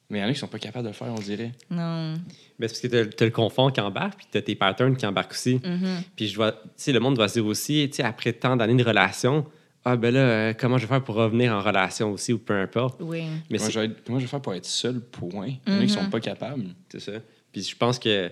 [0.09, 1.53] Mais il y en a qui sont pas capables de le faire, on dirait.
[1.71, 2.15] Non.
[2.59, 4.97] Ben, c'est parce que tu as, le confort qui embarque, puis tu as tes patterns
[4.97, 5.61] qui embarquent aussi.
[5.65, 6.03] Mhm.
[6.15, 8.57] Puis je vois, tu sais, le monde doit se dire aussi, tu sais, après tant
[8.57, 9.45] d'années de relation,
[9.85, 12.55] ah ben là, euh, comment je vais faire pour revenir en relation aussi ou peu
[12.55, 13.01] importe.
[13.01, 13.25] Oui.
[13.51, 15.51] Mais Comment je, vais être- comment je vais faire pour être seul, point?
[15.67, 16.11] Il y en a qui sont Mhm.
[16.11, 16.65] pas capables.
[16.89, 17.13] c'est ça.
[17.53, 18.31] Puis je pense que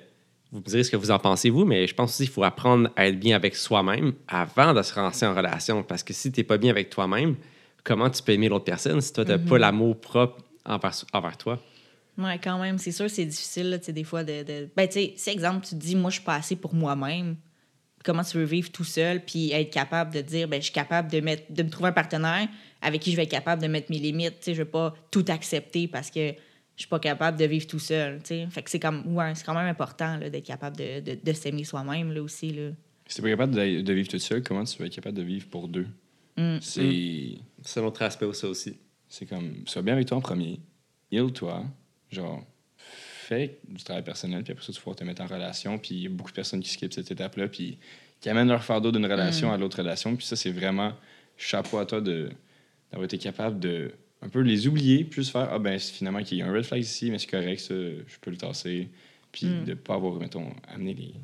[0.52, 2.44] vous me direz ce que vous en pensez, vous, mais je pense aussi qu'il faut
[2.44, 5.82] apprendre à être bien avec soi-même avant de se lancer en relation.
[5.82, 7.34] Parce que si tu n'es pas bien avec toi-même,
[7.82, 11.36] comment tu peux aimer l'autre personne si toi, tu n'as pas l'amour propre envers, envers
[11.36, 11.62] toi?
[12.16, 12.78] Ouais, quand même.
[12.78, 14.42] C'est sûr, c'est difficile, là, tu sais, des fois, de.
[14.42, 14.68] de...
[14.76, 17.36] Ben, tu sais, si, exemple, tu te dis, moi, je suis pas assez pour moi-même,
[18.04, 21.10] comment tu veux vivre tout seul, puis être capable de dire, ben, je suis capable
[21.10, 22.48] de, mettre, de me trouver un partenaire
[22.82, 24.38] avec qui je vais être capable de mettre mes limites.
[24.40, 26.34] Tu sais, je vais pas tout accepter parce que
[26.76, 28.18] je suis pas capable de vivre tout seul.
[28.18, 28.46] Tu sais.
[28.50, 31.32] Fait que c'est comme, ouais, c'est quand même important là, d'être capable de, de, de
[31.32, 32.50] s'aimer soi-même là, aussi.
[32.50, 32.70] Là.
[33.06, 35.22] Si t'es pas capable de, de vivre tout seul, comment tu vas être capable de
[35.22, 35.86] vivre pour deux?
[36.36, 36.58] Mm.
[36.60, 37.38] C'est.
[37.62, 38.76] C'est un autre aspect aussi.
[39.14, 40.58] C'est comme, sois bien avec toi en premier,
[41.12, 41.64] heal-toi,
[42.10, 42.44] genre,
[42.76, 46.02] fais du travail personnel, puis après ça, tu pourras te mettre en relation, puis il
[46.02, 47.78] y a beaucoup de personnes qui skippent cette étape-là, puis
[48.20, 50.94] qui amènent leur fardeau d'une relation à l'autre relation, puis ça, c'est vraiment
[51.36, 52.28] chapeau à toi de,
[52.90, 56.42] d'avoir été capable de un peu les oublier, plus faire, ah ben, finalement, qu'il y
[56.42, 58.88] a un red flag ici, mais c'est correct, ça, je peux le tasser,
[59.30, 59.64] puis Mm.
[59.64, 61.14] de pas avoir, mettons, amené les,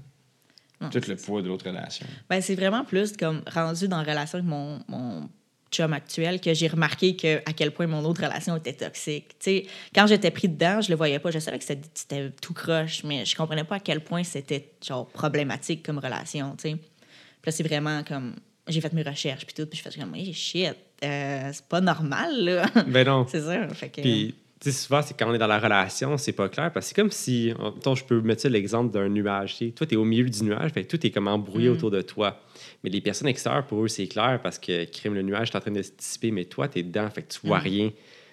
[0.81, 2.07] Non, tout le poids de l'autre relation.
[2.29, 5.29] Ben, c'est vraiment plus comme rendu dans la relation avec mon, mon
[5.71, 9.29] chum actuel que j'ai remarqué que, à quel point mon autre relation était toxique.
[9.39, 11.31] Tu sais, quand j'étais pris dedans, je le voyais pas.
[11.31, 15.07] Je savais que c'était tout croche, mais je comprenais pas à quel point c'était genre
[15.07, 16.57] problématique comme relation.
[16.57, 16.77] tu sais.
[16.77, 18.35] Puis là, c'est vraiment comme.
[18.69, 21.81] J'ai fait mes recherches, puis tout, puis je fais comme, hey, shit, euh, c'est pas
[21.81, 22.67] normal, là.
[22.87, 23.27] Ben non.
[23.29, 23.69] c'est ça.
[23.71, 26.71] Fait que, Puis, sais, souvent, c'est quand on est dans la relation, c'est pas clair.
[26.73, 27.53] Parce que c'est comme si,
[27.97, 29.57] je peux mettre l'exemple d'un nuage.
[29.57, 29.73] tu sais.
[29.73, 31.73] Toi, tu es au milieu du nuage, fait tout est comme embrouillé Mm.
[31.73, 32.41] autour de toi.
[32.85, 35.61] Mais les personnes extérieures, pour eux, c'est clair parce que crime le nuage est en
[35.61, 37.63] train de se dissiper, mais toi, tu es dedans, fait que tu vois Mm.
[37.63, 37.91] rien.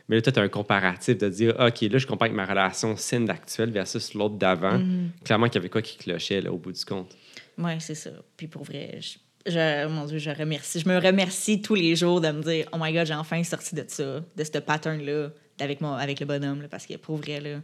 [0.10, 2.46] Mais là, toi, tu as un comparatif de dire, OK, là, je compare avec ma
[2.46, 4.80] relation saine d'actuelle versus l'autre d'avant.
[4.80, 5.10] Mm.
[5.26, 7.16] Clairement, qu'il y avait quoi qui clochait, là, au bout du compte.
[7.58, 8.12] Ouais, c'est ça.
[8.38, 9.18] Puis pour vrai, je,
[9.52, 10.80] je- mon Dieu, je remercie.
[10.80, 13.76] Je me remercie tous les jours de me dire, oh my God, j'ai enfin sorti
[13.76, 17.40] de ça, de ce pattern-là, avec, mon, avec le bonhomme, là, parce que pour vrai,
[17.40, 17.60] là.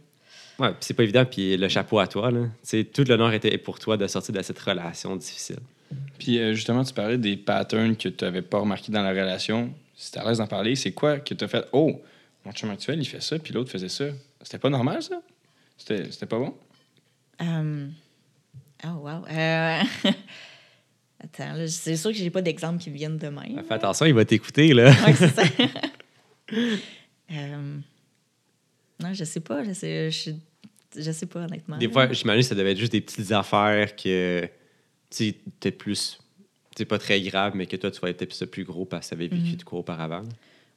[0.58, 2.40] Ouais, puis c'est pas évident, puis le chapeau à toi, là.
[2.40, 5.58] Tu sais, tout l'honneur était pour toi de sortir de cette relation difficile.
[6.18, 9.72] Puis euh, justement, tu parlais des patterns que tu n'avais pas remarqués dans la relation.
[9.96, 11.64] Si tu à l'aise d'en parler, c'est quoi que tu as fait?
[11.72, 12.00] Oh,
[12.44, 14.06] mon chum actuel, il fait ça, puis l'autre faisait ça.
[14.42, 15.20] C'était pas normal, ça?
[15.76, 16.54] C'était c'était pas bon?
[17.42, 17.88] Euh,
[18.86, 19.24] Oh, wow.
[19.30, 19.80] Euh,
[21.22, 23.62] Attends, c'est sûr que j'ai pas d'exemple qui me viennent de même.
[23.66, 24.90] Fais attention, il va t'écouter, là.
[24.90, 25.42] Ouais, c'est ça.
[27.30, 27.78] Euh,
[29.00, 29.64] Non, je sais pas.
[29.64, 30.30] Je sais, je,
[30.96, 31.76] je sais pas, honnêtement.
[31.78, 34.42] Des fois, j'imagine que ça devait être juste des petites affaires que,
[35.10, 36.18] tu sais, t'es plus,
[36.76, 39.14] c'est pas très grave, mais que toi, tu vas être peut-être plus gros parce que
[39.14, 39.56] tu avais vécu Mhm.
[39.56, 40.22] de quoi auparavant.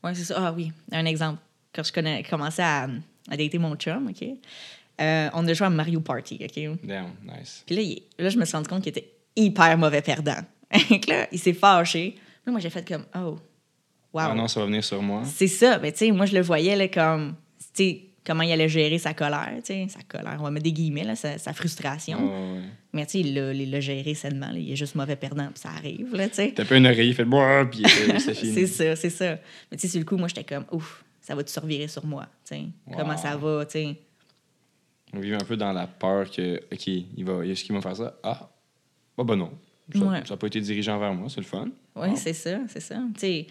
[0.03, 0.36] Oui, c'est ça.
[0.38, 1.39] Ah oui, un exemple.
[1.73, 2.83] Quand je connais, commençais à,
[3.29, 4.27] à dater mon chum, OK?
[4.99, 6.79] Euh, on a joué à Mario Party, OK?
[6.83, 7.63] Damn, nice.
[7.67, 10.39] Puis là, il- là, je me suis rendu compte qu'il était hyper mauvais perdant.
[11.07, 12.15] Là, il s'est fâché.
[12.45, 13.38] Là, moi, j'ai fait comme, oh,
[14.13, 14.21] wow.
[14.31, 15.23] Ah non, ça va venir sur moi.
[15.25, 15.79] C'est ça.
[15.79, 17.35] Mais tu sais, moi, je le voyais là, comme,
[17.73, 20.63] tu sais, comment il allait gérer sa colère, tu sais, sa colère, on va mettre
[20.65, 22.17] des guillemets, là, sa, sa frustration.
[22.21, 22.61] Oh, ouais.
[22.93, 23.33] Mais tu sais, il
[23.71, 24.47] l'a- géré sainement.
[24.51, 24.57] là.
[24.57, 26.51] Il est juste mauvais perdant, puis ça arrive, là, tu sais.
[26.55, 28.53] T'as pas une oreille, fait boire, puis c'était fini.
[28.53, 29.37] C'est ça, c'est ça.
[29.71, 32.05] Mais tu sais, sur le coup, moi, j'étais comme, ouf, ça va-tu se revirer sur
[32.05, 32.63] moi, tu sais.
[32.95, 33.17] Comment Wow.
[33.21, 33.95] ça va, tu sais.
[35.13, 37.95] On vit un peu dans la peur que, OK, il va, est-ce qu'il va faire
[37.95, 38.17] ça?
[38.23, 38.49] Ah,
[39.17, 39.51] bah, bah non.
[39.93, 40.21] Ça Ouais.
[40.29, 41.69] n'a pas été dirigé envers moi, c'est le fun.
[41.95, 42.15] Oui, Ah.
[42.17, 42.95] c'est ça, c'est ça.
[43.13, 43.47] Tu sais,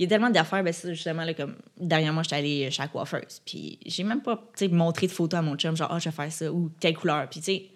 [0.00, 2.80] il y a tellement d'affaires, ben, c'est ça, justement, là, comme, dernièrement, j'étais allée chez
[2.80, 6.06] la coiffeuse, puis j'ai même pas, montré de photos à mon chum, genre, ah, je
[6.08, 7.28] vais faire ça, ou telle couleur.
[7.28, 7.66] Puis, tu sais,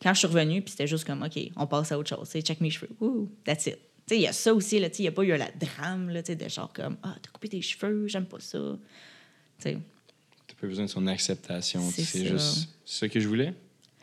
[0.00, 2.38] quand je suis revenue, puis c'était juste comme, OK, on passe à autre chose, tu
[2.38, 3.80] sais, check mes cheveux, ouh, that's it.
[4.06, 5.36] Tu sais, il y a ça aussi, là, tu sais, il n'y a pas eu
[5.36, 8.38] la drame, là, tu sais, de genre comme, ah, t'as coupé tes cheveux, j'aime pas
[8.38, 8.58] ça.
[9.58, 9.78] Tu sais,
[10.46, 11.80] T'as pas besoin de son acceptation.
[11.90, 13.52] C'est juste ça que je voulais?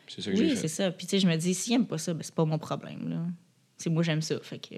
[0.06, 0.90] C'est ça que j'ai oui, c'est ça.
[0.90, 3.08] Puis, tu sais, je me dis, s'il aime pas ça, ben, c'est pas mon problème,
[3.08, 3.24] là.
[3.78, 4.76] C'est moi, j'aime ça, fait que...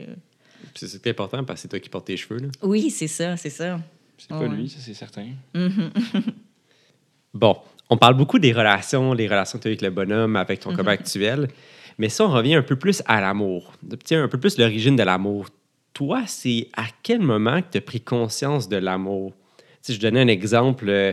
[0.74, 2.48] C'est important parce que c'est toi qui portes tes cheveux, là.
[2.62, 3.80] Oui, c'est ça, c'est ça.
[4.18, 4.48] C'est pas Ouais.
[4.48, 5.26] lui, ça c'est certain.
[7.34, 7.56] Bon,
[7.90, 10.74] on parle beaucoup des relations, les relations que tu as avec le bonhomme, avec ton
[10.74, 11.48] copain actuel.
[11.98, 13.72] Mais ça, on revient un peu plus à l'amour.
[14.10, 15.46] Un peu plus l'origine de l'amour.
[15.92, 19.32] Toi, c'est à quel moment que tu as pris conscience de l'amour?
[19.82, 20.88] Sais, je donnais un exemple.
[20.88, 21.12] euh,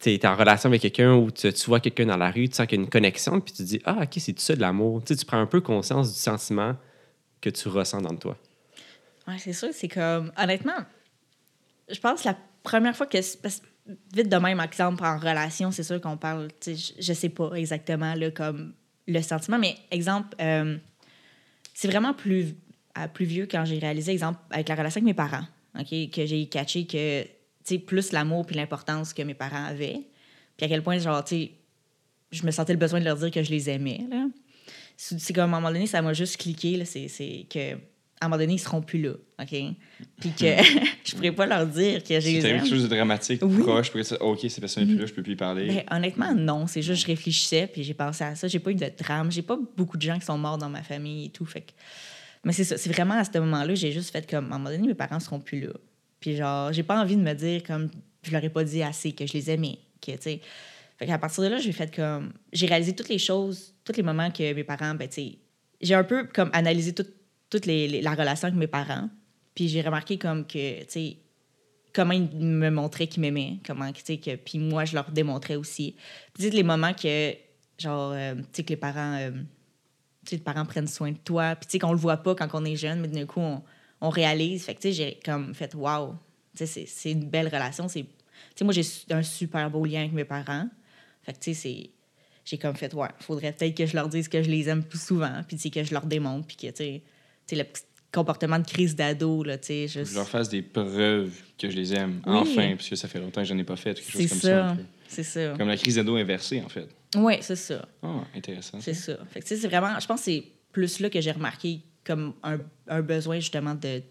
[0.00, 2.54] tu es en relation avec quelqu'un ou tu, tu vois quelqu'un dans la rue, tu
[2.54, 4.54] sens qu'il y a une connexion, puis tu te dis Ah, OK, c'est tout ça
[4.54, 5.02] de l'amour.
[5.04, 6.76] Tu prends un peu conscience du sentiment
[7.40, 8.36] que tu ressens dans toi.
[9.28, 10.32] Ouais, c'est sûr, c'est comme.
[10.36, 10.78] Honnêtement,
[11.88, 13.18] je pense la première fois que.
[13.40, 13.62] parce
[14.12, 16.48] vite de même, exemple, en relation, c'est sûr qu'on parle.
[16.66, 18.74] Je, je sais pas exactement là, comme
[19.06, 20.76] le sentiment, mais exemple, euh,
[21.74, 22.54] c'est vraiment plus,
[23.14, 25.46] plus vieux quand j'ai réalisé, exemple, avec la relation avec mes parents,
[25.78, 27.24] OK, que j'ai catché que,
[27.64, 30.06] tu plus l'amour puis l'importance que mes parents avaient,
[30.56, 31.50] puis à quel point, genre, tu
[32.30, 34.26] je me sentais le besoin de leur dire que je les aimais, là.
[34.96, 37.78] C'est comme, à un moment donné, ça m'a juste cliqué, là, c'est que,
[38.20, 39.48] à un moment donné, ils seront plus là, OK?
[39.48, 40.46] Puis que
[41.04, 43.62] je pourrais pas leur dire que j'ai Si t'as quelque chose de dramatique, Oui.
[43.62, 45.66] proche, je pourrais dire, OK, cette personne n'est plus là, je peux plus y parler.
[45.68, 46.66] Ben, honnêtement, non.
[46.66, 48.48] C'est juste, je réfléchissais, puis j'ai pensé à ça.
[48.48, 49.30] J'ai pas eu de drame.
[49.30, 51.44] J'ai pas beaucoup de gens qui sont morts dans ma famille et tout.
[51.46, 51.70] Fait que...
[52.44, 52.76] Mais c'est ça.
[52.76, 55.20] C'est vraiment à ce moment-là, j'ai juste fait comme, à un moment donné, mes parents
[55.20, 55.72] seront plus là.
[56.20, 57.88] Puis genre, j'ai pas envie de me dire comme,
[58.22, 59.78] je leur ai pas dit assez que je les aimais.
[60.00, 60.40] Que, tu sais.
[60.98, 64.02] Fait qu'à partir de là, j'ai fait comme, j'ai réalisé toutes les choses, tous les
[64.02, 65.38] moments que mes parents, ben, tu sais,
[65.80, 67.12] j'ai un peu comme analysé toute
[67.50, 69.08] toute les, la relation avec mes parents.
[69.54, 71.16] Puis j'ai remarqué comme que, tu
[71.92, 75.56] comment ils me montraient qu'ils m'aimaient, comment, tu sais, que, puis moi, je leur démontrais
[75.56, 75.96] aussi.
[76.32, 77.34] Puis les moments que,
[77.78, 79.30] genre, euh, tu sais, que les parents, euh,
[80.24, 82.34] tu sais, les parents prennent soin de toi, puis tu sais, qu'on le voit pas
[82.34, 83.62] quand on est jeune, mais d'un coup, on,
[84.00, 84.64] on réalise.
[84.64, 86.14] Fait que, tu sais, j'ai comme fait, waouh,
[86.56, 87.86] tu sais, c'est- une belle relation.
[87.88, 88.04] Tu
[88.54, 90.68] sais, moi, j'ai un super beau lien avec mes parents.
[91.22, 91.90] Fait que, tu sais,
[92.44, 95.02] j'ai comme fait, ouais, faudrait peut-être que je leur dise que je les aime plus
[95.02, 97.02] souvent, puis que je leur démontre, puis que, tu sais,
[97.56, 97.82] le petit
[98.12, 100.12] comportement de crise d'ado, là, tu sais, Que juste...
[100.12, 102.36] je leur fasse des preuves que je les aime, Oui.
[102.36, 104.28] enfin, parce que ça fait longtemps que je n'en ai pas fait, quelque chose C'est
[104.28, 104.64] comme ça.
[104.66, 104.82] un ça, peu.
[105.08, 105.54] c'est ça.
[105.58, 106.88] Comme la crise d'ado inversée, en fait.
[107.16, 108.80] Oui, c'est ça, Ah, intéressant.
[108.80, 109.16] c'est ça.
[109.30, 111.80] Fait que, tu sais, c'est vraiment, je pense que c'est plus là que j'ai remarqué
[112.04, 112.58] comme un,
[112.88, 114.02] un besoin, justement, de...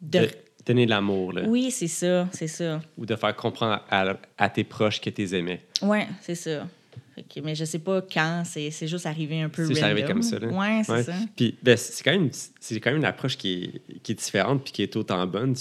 [0.00, 0.18] de...
[0.20, 0.28] De
[0.66, 1.42] donner de l'amour, là.
[1.46, 2.82] Oui, c'est ça, c'est ça.
[2.98, 5.62] Ou de faire comprendre à, à tes proches que tu les aimais.
[5.82, 6.68] Ouais, c'est ça.
[7.28, 10.04] Que- mais je sais pas quand, c'est c'est juste arrivé un peu C'est juste arrivé
[10.04, 10.48] comme ça, là.
[10.48, 11.02] Ouais, c'est Ouais.
[11.02, 11.12] ça.
[11.36, 14.62] Puis ben, c'est quand même c'est quand même une approche qui est, qui est différente
[14.64, 15.54] puis qui est autant bonne.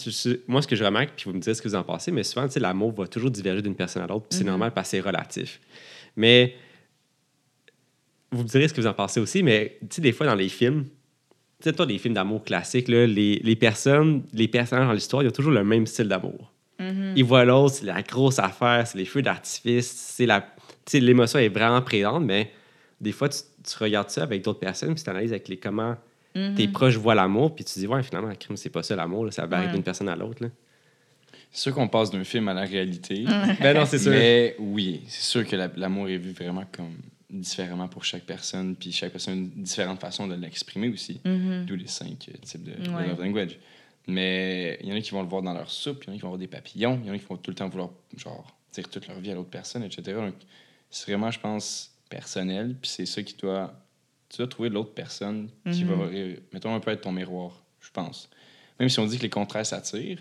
[0.48, 2.24] Moi, ce que je remarque, puis vous me direz ce que vous en pensez, mais
[2.24, 4.52] souvent, tu sais, l'amour va toujours diverger d'une personne à l'autre, puis c'est Mhm.
[4.52, 5.60] normal parce que c'est relatif.
[6.16, 6.56] Mais
[8.32, 10.36] vous me direz ce que vous en pensez aussi, mais tu sais, des fois, dans
[10.36, 10.90] les films, tu
[11.70, 15.28] sais, toi, les films d'amour classiques, là, les, les personnes, les personnages dans l'histoire, ils
[15.28, 16.54] ont toujours le même style d'amour.
[16.80, 17.14] Mhm.
[17.18, 20.48] Ils voient l'autre, c'est la grosse affaire, c'est les feux d'artifice, c'est la.
[20.90, 22.52] Tu sais, l'émotion est vraiment présente, mais
[23.00, 25.96] des fois, tu, tu regardes ça avec d'autres personnes, puis tu analyses avec les comment
[26.36, 26.56] Mhm.
[26.56, 29.32] tes proches voient l'amour, puis tu te dis, ouais, finalement, crime, c'est pas ça l'amour,
[29.34, 29.72] ça varie Ouais.
[29.74, 30.44] d'une personne à l'autre.
[31.52, 33.24] C'est sûr qu'on passe d'un film à la réalité.
[33.62, 34.12] Ben non, c'est sûr.
[34.12, 36.94] Mais oui, c'est sûr que la- l'amour est vu vraiment comme
[37.30, 41.20] différemment pour chaque personne, puis chaque personne a une différente façon de l'exprimer aussi.
[41.26, 41.66] Mhm.
[41.66, 43.08] D'où les cinq euh, types de, de Ouais.
[43.08, 43.58] love language.
[44.08, 46.14] Mais il y en a qui vont le voir dans leur soupe, il y en
[46.14, 47.70] a qui vont avoir des papillons, il y en a qui vont tout le temps
[47.70, 50.02] vouloir genre, dire toute leur vie à l'autre personne, etc.
[50.14, 50.34] Donc,
[50.90, 53.74] c'est vraiment, je pense, personnel, puis c'est ça qui doit.
[54.30, 55.94] Tu dois trouver l'autre personne qui Mhm.
[56.00, 58.30] va, ré- mettons, un peu être ton miroir, je pense.
[58.80, 60.20] Même si on dit que les contraires s'attirent,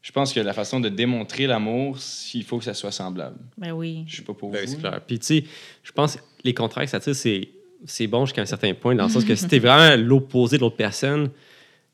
[0.00, 1.98] je pense que la façon de démontrer l'amour,
[2.34, 3.38] il faut que ça soit semblable.
[3.58, 4.04] Ben oui.
[4.06, 4.72] Je sais pas pour Ben, vous.
[4.72, 5.00] c'est clair.
[5.06, 5.44] Puis, tu sais,
[5.82, 7.48] je pense que les contraires tire, c'est,
[7.84, 10.62] c'est bon jusqu'à un certain point, dans le sens que si t'es vraiment l'opposé de
[10.62, 11.34] l'autre personne, tu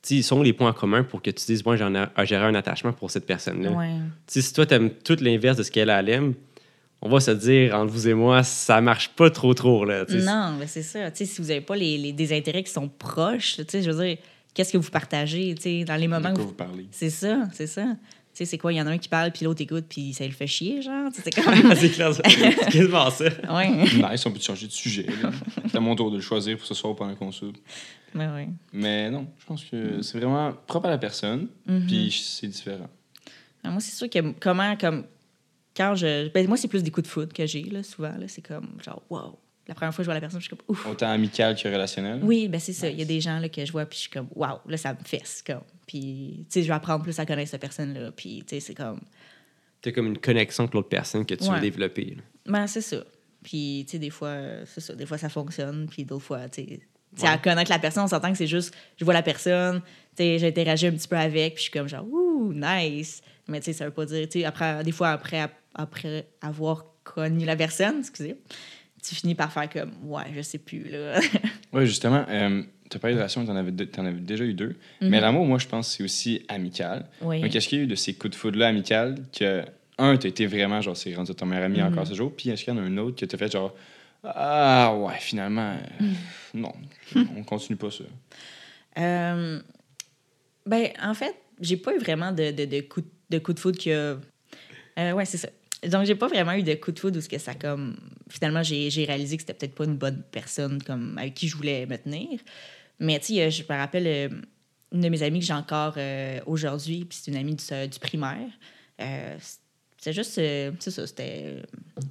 [0.03, 2.55] sais, ils sont les points communs pour que tu dises, moi, j'en ai, j'aurais un
[2.55, 3.73] attachement pour cette personne-là.
[3.73, 3.97] Ouais.
[4.27, 6.35] Tu sais, si toi, t'aimes tout l'inverse de ce qu'elle elle aime,
[7.00, 10.04] on va se dire, entre vous et moi, ça marche pas trop, trop, là.
[10.08, 11.11] Non, mais c'est ça.
[11.11, 13.82] Tu sais, si vous n'avez pas les, les- des intérêts qui sont proches, tu sais,
[13.82, 14.18] je veux dire,
[14.54, 16.48] qu'est-ce que vous partagez, tu sais, dans les De moments quoi où...
[16.48, 16.87] vous parlez.
[16.90, 17.82] C'est ça, c'est ça.
[18.34, 20.12] Tu sais, c'est quoi, il y en a un qui parle, puis l'autre écoute, puis
[20.12, 21.11] ça le fait chier, genre.
[21.12, 21.74] C'est comme...
[21.76, 23.24] c'est clair, c'est quasiment ça.
[23.54, 23.68] ouais.
[24.11, 25.06] nice, on peut changer de sujet.
[25.22, 25.30] là.
[25.68, 27.56] C'est à mon tour de le choisir pour ce soir pendant qu'on soupe.
[28.14, 28.48] Mais ouais.
[28.72, 31.87] Mais non, je pense que c'est vraiment propre à la personne, Mhm.
[31.87, 32.88] puis c'est différent.
[33.64, 35.04] Ah, Moi, c'est sûr que comment, comme,
[35.79, 36.29] quand je.
[36.31, 38.14] Ben, moi, c'est plus des coups de foot que j'ai, là, souvent.
[38.19, 39.38] Là, c'est comme, genre, wow.
[39.69, 40.87] La première fois que je vois la personne, je suis comme, ouf.
[40.87, 42.21] Autant amical que relationnel.
[42.23, 42.88] Oui, ben c'est ça.
[42.88, 44.77] Il y a des gens là, que je vois, puis je suis comme, waouh, là,
[44.77, 45.43] ça me fesse.
[45.47, 45.61] Comme.
[45.87, 48.11] Puis, tu sais, je vais apprendre plus à connaître cette personne-là.
[48.12, 49.01] Puis, tu sais, c'est comme,
[49.81, 51.61] T'as comme une connexion avec l'autre personne que tu veux Ouais.
[51.61, 52.17] développer.
[52.17, 52.23] là.
[52.47, 53.05] ben, c'est ça.
[53.45, 54.37] Puis, tu sais, des fois,
[54.67, 54.95] c'est ça.
[54.95, 55.87] Des fois, ça fonctionne.
[55.88, 56.81] Puis, d'autres fois, tu sais, tu
[57.17, 57.33] sais, Ouais.
[57.33, 59.81] à connaître la personne, on s'entend que c'est juste, je vois la personne,
[60.17, 63.21] tu sais, j'ai interagi un petit peu avec, puis je suis comme, genre, ouh, nice.
[63.47, 65.57] Mais, tu sais, ça veut pas dire, tu sais, après, des fois, après, après
[66.41, 68.37] avoir connu la personne, excusez,
[69.03, 71.21] tu finis par faire comme, ouais, je sais plus, là.
[71.73, 74.45] Oui, justement, euh, tu as parlé de relation, tu en, avais deux- t'en avais déjà
[74.45, 74.77] eu deux.
[75.03, 77.07] Mais l'amour, moi, je pense c'est aussi amical.
[77.21, 77.43] oui.
[77.43, 79.62] Donc, est-ce qu'il y a eu de ces coups de foudre-là amicales que,
[79.99, 82.64] un, tu été vraiment, genre, c'est rendu ton meilleur ami encore ce jour, puis est-ce
[82.64, 83.75] qu'il y en a un autre que tu fait, genre,
[84.25, 86.05] ah, ouais, finalement, euh,
[86.55, 86.73] non,
[87.37, 88.05] on continue pas ça.
[88.99, 89.61] Euh,
[90.67, 93.79] ben, en fait, j'ai pas eu vraiment de, de, de, coup, de coup de foudre
[93.79, 94.19] que.
[94.99, 95.49] Euh, ouais, c'est ça.
[95.87, 97.97] Donc, j'ai pas vraiment eu de coup de foudre où que ça comme.
[98.29, 101.87] Finalement, j'ai réalisé que c'était peut-être pas une bonne personne comme avec qui je voulais
[101.87, 102.41] me tenir.
[102.99, 104.29] Mais, tu sais, je me rappelle euh,
[104.93, 108.49] une de mes amies que j'ai encore euh, aujourd'hui, puis c'est une amie du, primaire.
[109.01, 109.37] Euh,
[109.97, 110.38] c'était juste.
[110.38, 111.62] euh, c'est ça, c'était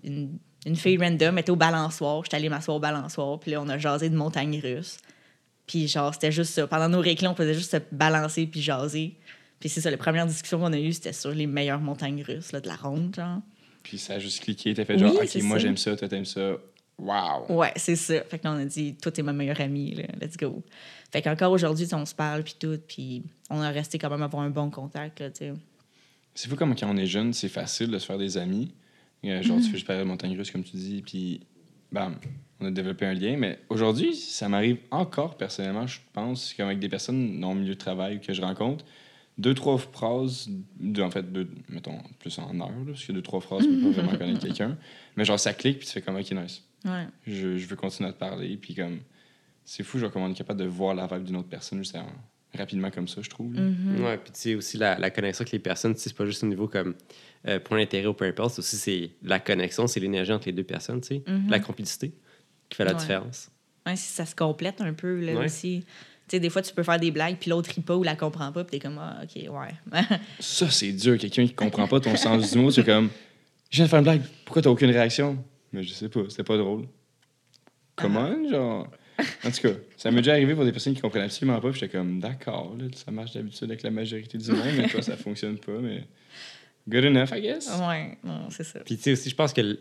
[0.03, 2.23] une, une fille random, elle était au balançoire.
[2.23, 4.97] J'étais allée m'asseoir au balançoire, puis là, on a jasé de montagne russe.
[5.65, 6.67] Puis genre, c'était juste ça.
[6.67, 9.15] Pendant nos réclés, on faisait juste se balancer puis jaser.
[9.59, 12.51] Puis c'est ça, la première discussion qu'on a eue, c'était sur les meilleures montagnes russes
[12.51, 13.41] là, de la ronde, genre.
[13.87, 16.25] Puis ça a juste cliqué, t'as fait Oui, genre, OK, moi, j'aime ça, toi, t'aimes
[16.25, 16.57] ça,
[16.99, 17.45] Wow!
[17.49, 18.21] Ouais, c'est ça.
[18.23, 20.03] Fait que là, on a dit, toi, t'es ma meilleure amie, là.
[20.19, 20.61] let's go.
[21.11, 24.43] Fait qu'encore aujourd'hui, on se parle, puis tout, puis on a resté quand même avoir
[24.43, 25.53] un bon contact, là, tu sais.
[26.33, 28.73] C'est fou comme quand on est jeune, c'est facile de se faire des amis.
[29.25, 31.39] Euh, genre, tu fais juste parler de montagne russe, comme tu dis, puis
[31.91, 32.15] bam,
[32.59, 33.37] on a développé un lien.
[33.37, 37.75] Mais aujourd'hui, ça m'arrive encore personnellement, je pense, comme avec des personnes dans le milieu
[37.75, 38.85] de travail que je rencontre,
[39.37, 43.21] deux, trois phrases, deux, en fait, deux, mettons, plus en heure, là, parce que deux,
[43.21, 44.77] trois phrases, tu peux pas vraiment connaître quelqu'un.
[45.15, 46.63] Mais genre, ça clique, puis tu fais comme, ok, nice.
[46.85, 47.05] Ouais.
[47.25, 48.99] Je, je veux continuer à te parler, puis comme,
[49.63, 51.95] c'est fou, genre, comment on est capable de voir la vibe d'une autre personne juste
[51.95, 52.07] en-
[52.57, 53.53] rapidement comme ça, je trouve.
[53.53, 53.61] là.
[53.61, 54.03] Mhm.
[54.03, 56.25] Ouais, puis tu sais, aussi la, la connexion avec les personnes, tu sais, c'est pas
[56.25, 56.95] juste au niveau comme
[57.47, 60.53] euh, point d'intérêt ou peu importe, c'est aussi c'est la connexion, c'est l'énergie entre les
[60.53, 61.49] deux personnes, tu sais, Mhm.
[61.49, 62.13] la complicité
[62.69, 62.97] qui fait la Ouais.
[62.99, 63.51] différence.
[63.85, 65.45] Ouais, si ça se complète un peu, là, Ouais.
[65.45, 65.85] aussi.
[66.27, 68.15] Tu sais, des fois, tu peux faire des blagues, puis l'autre, il pas ou la
[68.15, 70.01] comprend pas, puis t'es comme, ah, OK, ouais.
[70.39, 71.17] Ça, c'est dur.
[71.17, 73.09] Quelqu'un qui comprend pas ton sens du mot, c'est comme,
[73.69, 75.43] je viens de faire une blague, pourquoi t'as aucune réaction?
[75.71, 76.85] Mais je sais pas, c'était pas drôle.
[77.95, 78.87] Comment, genre?
[79.43, 81.79] En tout cas, ça m'est déjà arrivé pour des personnes qui comprennent absolument pas, puis
[81.79, 85.17] j'étais comme, d'accord, là, ça marche d'habitude avec la majorité du monde, mais toi, ça
[85.17, 86.03] fonctionne pas, mais
[86.87, 87.69] good enough, I guess.
[87.87, 88.79] ouais, non, c'est ça.
[88.81, 89.79] Puis tu sais aussi, je pense que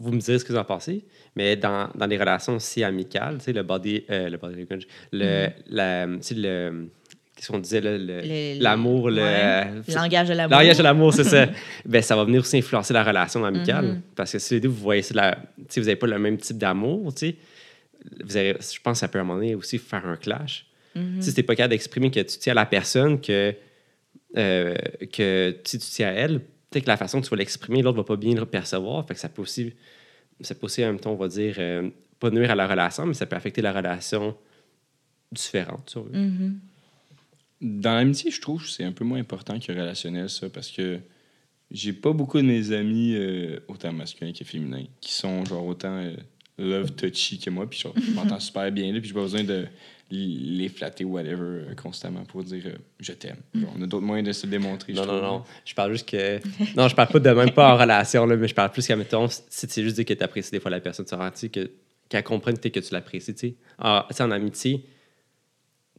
[0.00, 1.04] vous me direz ce que vous en pensez,
[1.34, 4.86] mais dans, dans les relations aussi amicales, tu sais, le body, euh, le body language,
[5.12, 6.88] le, la, sais, le,
[7.34, 9.22] qu'est-ce qu'on disait le- Le- l'amour, le, ouais.
[9.24, 10.58] euh, Langage de l'amour.
[10.58, 11.46] Langage de l'amour, c'est ça.
[11.84, 13.84] Ben, ça va venir aussi influencer la relation amicale.
[13.86, 14.00] Mhm.
[14.14, 17.12] Parce que si les deux, vous voyez la- vous n'avez pas le même type d'amour,
[17.20, 20.66] je pense que ça peut à un moment donné aussi faire un clash.
[20.94, 21.20] Mhm.
[21.20, 23.54] Si tu n'es pas capable d'exprimer que tu tiens à la personne, que,
[24.36, 24.74] euh,
[25.12, 26.40] que si tu tiens à elle,
[26.76, 29.06] peut-être que la façon que tu vas l'exprimer, l'autre va pas bien le percevoir.
[29.06, 29.72] Fait que ça peut aussi,
[30.40, 31.88] ça peut aussi en même temps, on va dire, euh,
[32.20, 34.36] pas nuire à la relation, mais ça peut affecter la relation
[35.32, 35.96] différente.
[36.12, 36.58] Mhm.
[37.62, 41.00] Dans l'amitié, je trouve que c'est un peu moins important que relationnel, ça, parce que
[41.70, 45.96] j'ai pas beaucoup de mes amis, euh, autant masculins que féminins, qui sont genre autant
[45.96, 46.14] euh,
[46.58, 49.44] love touchy que moi, puis genre, je m'entends super bien, là, puis j'ai pas besoin
[49.44, 49.66] de
[50.10, 53.38] les flatter, whatever, euh, constamment pour dire euh, je t'aime.
[53.54, 54.94] Genre, On a d'autres moyens de se démontrer.
[54.94, 55.22] je Non, non, trouve.
[55.28, 55.44] non.
[55.64, 56.38] Je parle juste que.
[56.76, 58.94] Non, je parle pas de même pas en relation, là, mais je parle plus qu'à,
[58.96, 61.38] mettons, si c'est juste dire que tu apprécies des fois la personne, tu sais, tu
[61.38, 61.70] sais, que,
[62.08, 63.54] qu'elle comprenne tu sais, que tu l'apprécies, tu sais.
[63.78, 64.86] Ah, tu en amitié, tu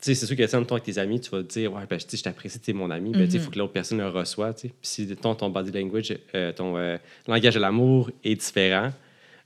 [0.01, 1.81] sais, c'est sûr que, tu sais, mettons, avec tes amis, tu vas te dire, ouais,
[1.89, 3.11] ben, tu sais, je t'apprécie, tu es mon ami.
[3.11, 4.67] Ben, tu sais, il faut que l'autre personne le reçoive, tu sais.
[4.69, 8.91] Puis si ton, ton body language, euh, ton euh, langage de l'amour est différent,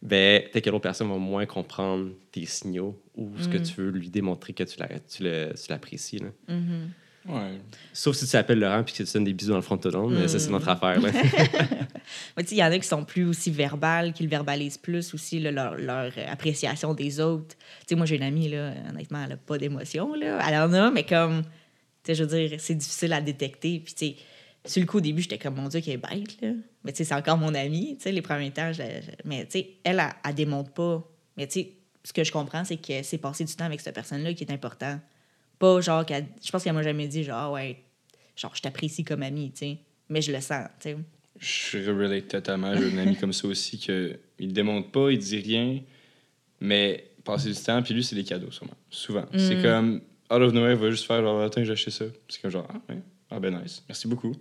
[0.01, 3.63] ben, peut-être que l'autre personne va moins comprendre tes signaux ou ce que Mm.
[3.63, 6.27] tu veux lui démontrer que tu, la, tu, le, tu l'apprécies, là.
[6.47, 6.89] Mhm.
[7.27, 7.59] Ouais.
[7.93, 9.75] Sauf si tu t'appelles Laurent puis que tu te donnes des bisous dans le front
[9.75, 10.53] de ton mais ça, c'est Mm.
[10.53, 10.99] notre affaire.
[11.01, 15.13] tu sais, il y en a qui sont plus aussi verbales, qui le verbalisent plus
[15.13, 17.55] aussi, là, leur, leur appréciation des autres.
[17.81, 20.39] Tu sais, moi, j'ai une amie, là, honnêtement, elle n'a pas d'émotion, là.
[20.47, 21.47] Elle en a, mais comme, tu
[22.05, 23.79] sais, je veux dire, c'est difficile à détecter.
[23.79, 24.15] Puis, tu sais,
[24.65, 26.49] sur le coup, au début, j'étais comme, mon Dieu, qu'elle est bête, là.
[26.83, 28.73] Mais, tu sais, c'est encore mon amie, tu sais, les premiers temps.
[28.73, 31.07] je la- je- Mais, tu sais, elle, elle, elle démontre pas.
[31.37, 31.71] Mais, tu sais,
[32.03, 34.51] ce que je comprends, c'est que c'est passer du temps avec cette personne-là qui est
[34.51, 34.99] important.
[35.59, 37.77] Pas genre, qu'elle- je pense qu'elle m'a jamais dit, genre, ouais,
[38.35, 39.77] genre, je t'apprécie comme amie, tu sais.
[40.09, 40.97] Mais je le sens, tu sais.
[41.39, 42.75] Je relate totalement.
[42.75, 45.79] J'ai un ami comme ça aussi que il démontre pas, il dit rien,
[46.59, 48.73] mais passer du temps, puis lui, c'est des cadeaux, sûrement.
[48.89, 49.25] Souvent.
[49.37, 49.61] C'est Mm.
[49.61, 49.95] comme,
[50.31, 52.05] out of nowhere, il va juste faire genre, attends, j'ai acheté ça.
[52.27, 54.33] C'est comme genre, ah, ouais, ah ben nice, merci beaucoup.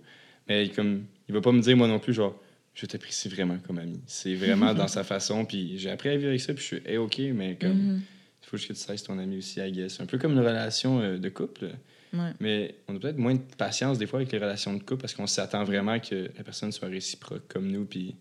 [0.47, 2.35] Mais comme, il va pas me dire, moi non plus, genre,
[2.73, 3.99] je t'apprécie vraiment comme ami.
[4.07, 6.81] C'est vraiment dans sa façon, puis j'ai appris à vivre avec ça, puis je suis,
[6.85, 8.01] hey, ok, mais comme, Mhm.
[8.43, 9.99] il faut que tu saches ton ami aussi, I guess.
[9.99, 11.71] Un peu comme une relation euh, de couple.
[12.13, 12.31] Ouais.
[12.41, 15.13] Mais on a peut-être moins de patience des fois avec les relations de couple parce
[15.13, 18.15] qu'on s'attend vraiment que la personne soit réciproque comme nous puis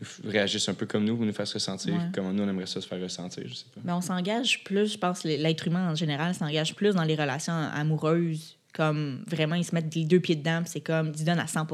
[0.00, 2.00] nous f- réagisse un peu comme nous ou nous fasse ressentir Ouais.
[2.14, 3.80] comment nous on aimerait ça se faire ressentir, je sais pas.
[3.84, 7.52] Mais on s'engage plus, je pense, l'être humain en général s'engage plus dans les relations
[7.52, 8.56] amoureuses.
[8.74, 11.46] Comme vraiment, ils se mettent les deux pieds dedans, puis c'est comme, ils donnent à
[11.46, 11.64] 100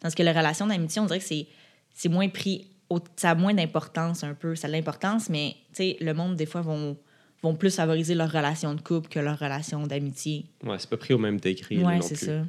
[0.00, 1.46] Tandis que les relations d'amitié, on dirait que c'est
[1.92, 4.54] c'est moins pris, au- ça a moins d'importance un peu.
[4.54, 6.96] Ça a de l'importance, mais tu sais, le monde, des fois, vont,
[7.42, 10.46] vont plus favoriser leur relation de couple que leur relation d'amitié.
[10.62, 11.76] Ouais, c'est pas pris au même degré.
[11.76, 12.44] là, Ouais, non c'est ça.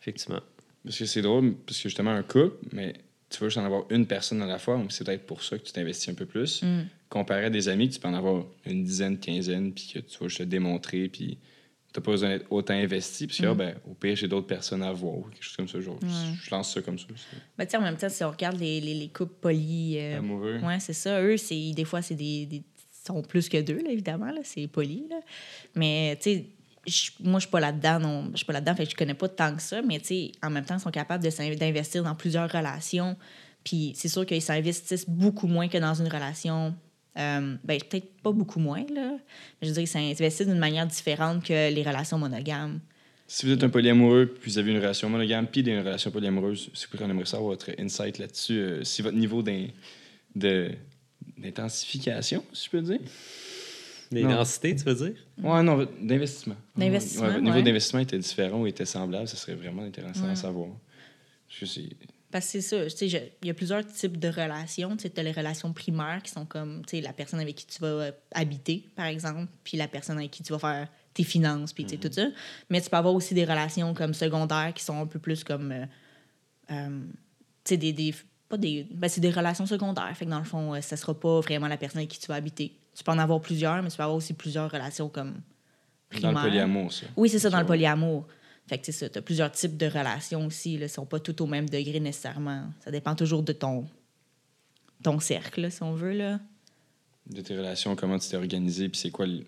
[0.00, 0.40] Effectivement.
[0.84, 2.94] Parce que c'est drôle parce que justement un couple, mais
[3.28, 5.58] tu veux juste en avoir une personne à la fois, donc c'est peut-être pour ça
[5.58, 6.62] que tu t'investis un peu plus.
[6.62, 6.86] Mm.
[7.08, 10.28] Comparé à des amis, tu peux en avoir une dizaine, quinzaine, puis que tu vas
[10.28, 11.38] juste te démontrer, puis
[11.96, 13.56] t'as pas besoin d'être autant investi, puis ah, Mm.
[13.56, 15.80] ben, au pire, j'ai d'autres personnes à voir, ou quelque chose comme ça.
[15.80, 16.08] Genre, Ouais.
[16.42, 17.06] Je lance ça comme ça.
[17.58, 20.58] Ben, en même temps, si on regarde les, les, les couples polis, euh, Amoureux.
[20.62, 21.20] Ouais, c'est ça.
[21.22, 22.62] Eux, c'est, des fois, c'est des, des-
[23.06, 24.26] sont plus que deux, là, évidemment.
[24.32, 25.06] Là, c'est poli.
[25.08, 25.16] Là.
[25.76, 26.46] Mais, tu sais,
[27.20, 27.98] moi, je suis pas là-dedans.
[28.00, 29.80] Non, je suis pas là-dedans, fait que je connais pas tant que ça.
[29.82, 31.22] Mais, tu sais, en même temps, ils sont capables
[31.56, 33.16] d'investir dans plusieurs relations.
[33.64, 36.74] Puis, c'est sûr qu'ils s'investissent beaucoup moins que dans une relation.
[37.18, 39.12] Euh, ben, peut-être pas beaucoup moins, là.
[39.16, 39.18] Mais
[39.62, 42.80] je veux dire, ils s'investissent d'une manière différente que les relations monogames.
[43.28, 46.70] Si vous êtes un polyamoureux, puis vous avez une relation monogame, puis une relation polyamoureuse,
[46.74, 48.52] c'est pour qu'on aimerait savoir votre insight là-dessus.
[48.52, 49.42] euh, si votre niveau
[51.36, 53.00] d'intensification, si je peux dire.
[54.12, 55.14] Densités, tu veux dire?
[55.42, 56.54] Ouais, non, d'investissement.
[56.76, 57.62] D'investissement, Ouais, votre niveau ouais.
[57.64, 60.30] d'investissement était différent ou était semblable, ça serait vraiment intéressant Ouais.
[60.30, 60.68] à savoir.
[61.48, 61.82] Je sais.
[62.36, 64.94] Parce que c'est ça, il y a plusieurs types de relations.
[64.98, 68.12] Tu as les relations primaires qui sont comme, la personne avec qui tu vas euh,
[68.30, 71.96] habiter, par exemple, puis la personne avec qui tu vas faire tes finances, puis sais,
[71.96, 72.26] tout ça.
[72.68, 75.72] Mais tu peux avoir aussi des relations comme secondaires qui sont un peu plus comme,
[75.72, 75.86] euh,
[76.72, 77.00] euh,
[77.64, 78.14] tu sais, des, des,
[78.50, 80.14] pas des, ben, c'est des relations secondaires.
[80.14, 82.34] Fait que dans le fond, ça sera pas vraiment la personne avec qui tu vas
[82.34, 82.76] habiter.
[82.94, 86.44] Tu peux en avoir plusieurs, mais tu peux avoir aussi plusieurs relations comme Dans primaires.
[86.44, 87.06] le polyamour, ça.
[87.16, 88.26] Oui, c'est ça, dans le polyamour.
[88.68, 90.74] Fait que c'est ça, tu as plusieurs types de relations aussi.
[90.74, 92.64] Ils ne sont pas tous au même degré nécessairement.
[92.84, 93.86] Ça dépend toujours de ton,
[95.02, 96.12] ton cercle, là, si on veut.
[96.12, 96.40] Là.
[97.30, 99.44] De tes relations, comment tu t'es organisé, puis c'est quoi le-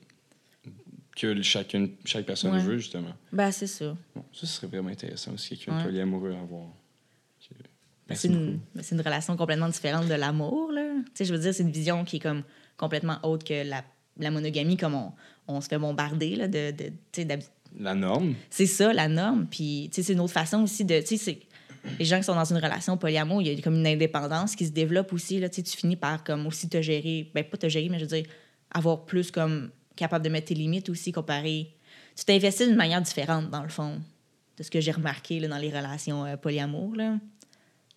[1.17, 2.63] que chacune, chaque personne Ouais.
[2.63, 3.13] veut, justement.
[3.33, 3.97] Ben, c'est ça.
[4.15, 5.79] Bon, ça, ce serait vraiment intéressant aussi, quelqu'un Ouais.
[5.83, 6.69] de polyamoureux à voir.
[8.09, 10.73] Ben, c'est une, ben, c'est une relation complètement différente de l'amour.
[10.73, 10.93] là.
[11.07, 12.43] Tu sais, je veux dire, c'est une vision qui est comme
[12.79, 13.85] complètement autre que la,
[14.17, 15.13] la monogamie, comme on,
[15.47, 16.35] on se fait bombarder.
[16.37, 17.39] Là, de, tu sais,
[17.79, 19.47] La norme, c'est ça, la norme.
[19.51, 21.01] Puis, tu sais, c'est une autre façon aussi de.
[21.01, 21.41] Tu sais, c'est-
[21.99, 24.67] les gens qui sont dans une relation polyamour, il y a comme une indépendance qui
[24.67, 25.39] se développe aussi.
[25.39, 27.31] Là, tu finis par comme aussi te gérer.
[27.35, 28.27] Ben, pas te gérer, mais je veux dire,
[28.71, 31.75] avoir plus comme capable de mettre tes limites aussi comparé.
[32.17, 34.01] Tu t'investis d'une manière différente, dans le fond,
[34.57, 36.97] de ce que j'ai remarqué là, dans les relations euh, polyamour.
[36.97, 37.17] Là.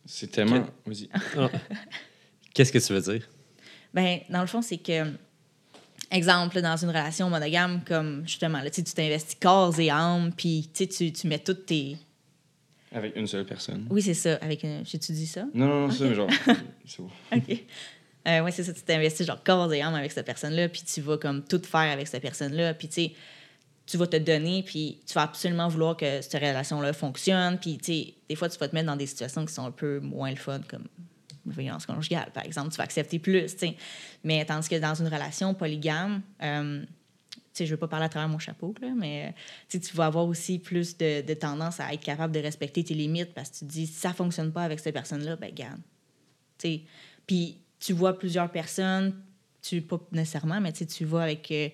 [0.05, 0.65] c'est tellement.
[0.85, 1.09] Vas-y.
[1.37, 1.49] Ah.
[2.53, 3.27] Qu'est-ce que tu veux dire?
[3.93, 5.11] Ben, dans le fond, c'est que,
[6.11, 10.69] exemple, là, dans une relation monogame, comme justement, là, tu t'investis corps et âme, puis
[10.73, 11.97] tu tu, mets toutes tes.
[12.93, 13.87] Avec une seule personne.
[13.89, 14.35] Oui, c'est ça.
[14.41, 14.65] Avec.
[14.83, 15.45] J'ai-tu dit ça?
[15.53, 16.29] Non, non, non, ça, mais genre.
[16.85, 17.09] c'est bon.
[17.33, 17.63] OK.
[18.27, 18.73] Euh, oui, c'est ça.
[18.73, 21.91] Tu t'investis genre corps et âme avec cette personne-là, puis tu vas comme tout faire
[21.91, 23.11] avec cette personne-là, puis tu sais,
[23.87, 27.85] tu vas te donner, puis tu vas absolument vouloir que cette relation-là fonctionne, puis tu
[27.85, 30.29] sais, des fois, tu vas te mettre dans des situations qui sont un peu moins
[30.29, 30.85] le fun, comme
[31.45, 32.71] violence conjugale, par exemple.
[32.71, 33.75] Tu vas accepter plus, tu sais.
[34.23, 36.83] Mais tandis que dans une relation polygame, euh,
[37.59, 39.33] je veux pas parler à travers mon chapeau, là, mais
[39.73, 43.33] euh, tu vas avoir aussi plus de, tendance à être capable de respecter tes limites
[43.33, 45.81] parce que tu te dis, si ça fonctionne pas avec cette personne-là, ben garde.
[47.27, 49.15] Puis tu vois plusieurs personnes,
[49.61, 51.69] tu pas nécessairement, mais tu vois avec euh,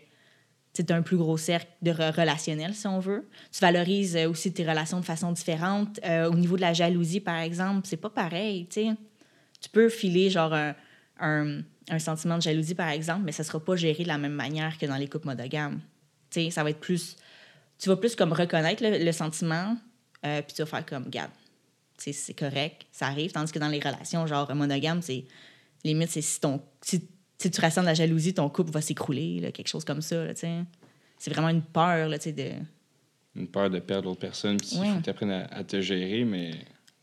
[0.89, 3.27] as un plus gros cercle relationnel, si on veut.
[3.51, 5.99] Tu valorises euh, aussi tes relations de façon différente.
[6.05, 8.89] Euh, au niveau de la jalousie, par exemple, c'est pas pareil, tu sais.
[9.61, 10.75] Tu peux filer genre un,
[11.19, 14.33] un, un sentiment de jalousie, par exemple, mais ça sera pas géré de la même
[14.33, 15.79] manière que dans les couples monogames.
[16.29, 17.15] Tu sais, ça va être plus...
[17.79, 19.77] Tu vas plus comme reconnaître le, le sentiment,
[20.25, 21.29] euh, puis tu vas faire comme, garde,
[21.97, 23.31] c'est correct, ça arrive.
[23.31, 25.25] Tandis que dans les relations, genre monogames, c'est
[25.83, 26.61] limite, c'est si ton...
[26.81, 27.01] Si,
[27.39, 30.33] si tu ressens de la jalousie, ton couple va s'écrouler, quelque chose comme ça, là,
[30.33, 30.63] tu sais.
[31.19, 32.49] C'est vraiment une peur, là, tu sais, de...
[33.35, 34.89] Une peur de perdre l'autre personne, puis il Ouais.
[34.93, 36.51] faut que tu apprennes à, à te gérer, mais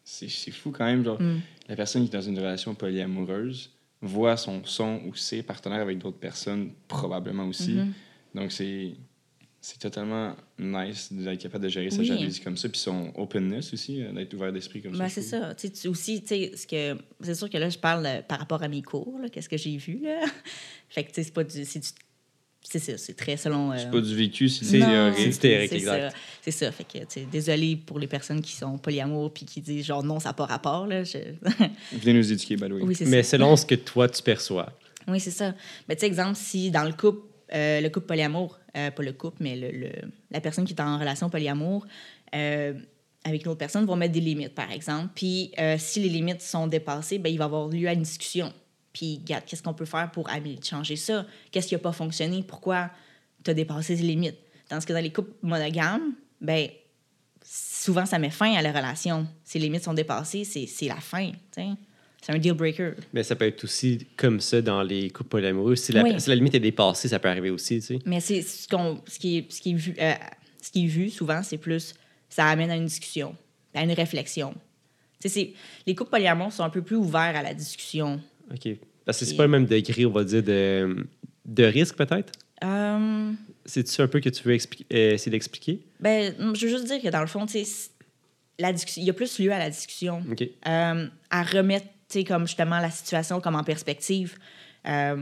[0.02, 1.04] c'est c'est fou quand même.
[1.04, 1.40] Genre, Mm.
[1.68, 5.98] La personne qui est dans une relation polyamoureuse voit son, son ou ses partenaires avec
[5.98, 7.72] d'autres personnes, probablement aussi.
[7.72, 7.92] Mhm.
[8.34, 8.92] Donc, c'est.
[9.66, 14.02] C'est totalement nice d'être capable de gérer sa jalousie comme ça, puis son openness aussi,
[14.02, 15.08] euh, d'être ouvert d'esprit comme Ben, ça.
[15.08, 15.54] c'est ça.
[15.54, 17.00] Tu sais, tu- aussi, ce que...
[17.22, 19.78] C'est sûr que là, je parle euh, par rapport à mes cours, qu'est-ce que j'ai
[19.78, 20.20] vu, là?
[20.90, 21.62] fait que, tu sais, c'est pas du...
[21.62, 21.80] Du...
[22.66, 23.72] C'est ça, c'est très selon...
[23.72, 24.64] euh, C'est pas du vécu, c'est
[25.38, 25.68] théorique.
[25.70, 26.08] c'est ça.
[26.42, 26.72] C'est ça.
[26.72, 30.02] Fait que, tu sais, désolé pour les personnes qui sont polyamour puis qui disent genre
[30.02, 30.86] non, ça n'a pas rapport.
[30.86, 31.04] Là.
[31.04, 31.18] Je-
[31.92, 32.68] Venez nous éduquer, way.
[32.82, 33.32] oui, c'est Mais ça.
[33.32, 34.72] selon ce que toi, tu perçois.
[35.06, 35.54] Oui, c'est ça.
[35.88, 37.20] Mais tu sais, exemple, si dans le couple,
[37.52, 39.92] euh, le couple polyamour, euh, pas le couple, mais le, le-
[40.30, 41.86] la personne qui est en relation polyamour,
[42.34, 42.72] euh,
[43.24, 45.10] avec une autre personne, vont mettre des limites, par exemple.
[45.14, 48.02] Puis euh, si les limites sont dépassées, ben, il va y avoir lieu à une
[48.02, 48.52] discussion.
[48.94, 50.30] Puis, regarde, qu'est-ce qu'on peut faire pour
[50.62, 51.26] changer ça?
[51.50, 52.42] Qu'est-ce qui n'a pas fonctionné?
[52.42, 52.90] Pourquoi
[53.44, 54.38] tu as dépassé ces limites?
[54.68, 56.68] Tandis que dans les couples monogames, ben,
[57.44, 59.26] souvent, ça met fin à la relation.
[59.44, 61.30] Si les limites sont dépassées, c'est c'est la fin.
[61.30, 61.66] tu sais.
[62.22, 62.92] C'est un deal breaker.
[63.12, 65.76] Mais ça peut être aussi comme ça dans les couples polyamoureux.
[65.76, 66.18] Si la, Oui.
[66.18, 67.98] si la limite est dépassée, ça peut arriver aussi, tu sais.
[68.06, 70.14] Mais c'est ce, qu'on- ce, qui est, ce, qui est vu, euh,
[70.62, 71.94] ce qui est vu souvent, c'est plus
[72.30, 73.36] ça amène à une discussion,
[73.74, 74.54] à une réflexion.
[75.20, 75.52] Tu sais,
[75.86, 78.20] les couples polyamoureux sont un peu plus ouverts à la discussion.
[78.52, 78.68] OK.
[79.04, 81.06] Parce que c'est Et- pas le même degré, on va dire, de,
[81.44, 82.32] de risque, peut-être?
[82.62, 83.32] Euh,
[83.66, 85.80] C'est-tu un peu que tu veux euh, essayer d'expliquer?
[86.00, 87.44] ben, je veux juste dire que dans le fond,
[88.58, 90.22] la il y a plus lieu à la discussion,
[90.68, 91.86] euh, à remettre,
[92.28, 94.36] comme justement la situation comme en perspective.
[94.86, 95.16] Euh,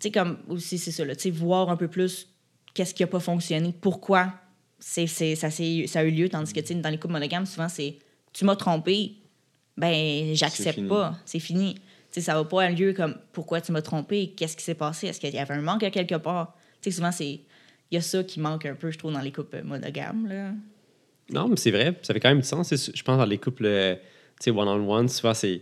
[0.00, 2.28] tu sais, comme aussi, c'est ça, tu sais, voir un peu plus
[2.74, 4.32] qu'est-ce qui n'a pas fonctionné, pourquoi
[4.80, 7.68] c'est, ça, ça a eu lieu, tandis que, tu sais, dans les couples monogames, souvent,
[7.68, 7.98] c'est
[8.32, 9.12] tu m'as trompé,
[9.76, 11.76] ben, j'accepte pas, c'est fini.
[12.12, 15.06] Sais, ça va pas avoir lieu comme pourquoi tu m'as trompé, qu'est-ce qui s'est passé,
[15.06, 16.54] est-ce qu'il y avait un manque à quelque part?
[16.82, 17.40] Tu sais, souvent, c'est.
[17.90, 20.26] Il y a ça qui manque un peu, je trouve, dans les couples monogames.
[20.28, 20.50] Là.
[21.30, 22.72] Non, mais c'est vrai, ça fait quand même du sens.
[22.74, 23.94] Je pense dans les couples, euh,
[24.40, 25.60] tu sais, one-on-one, souvent, c'est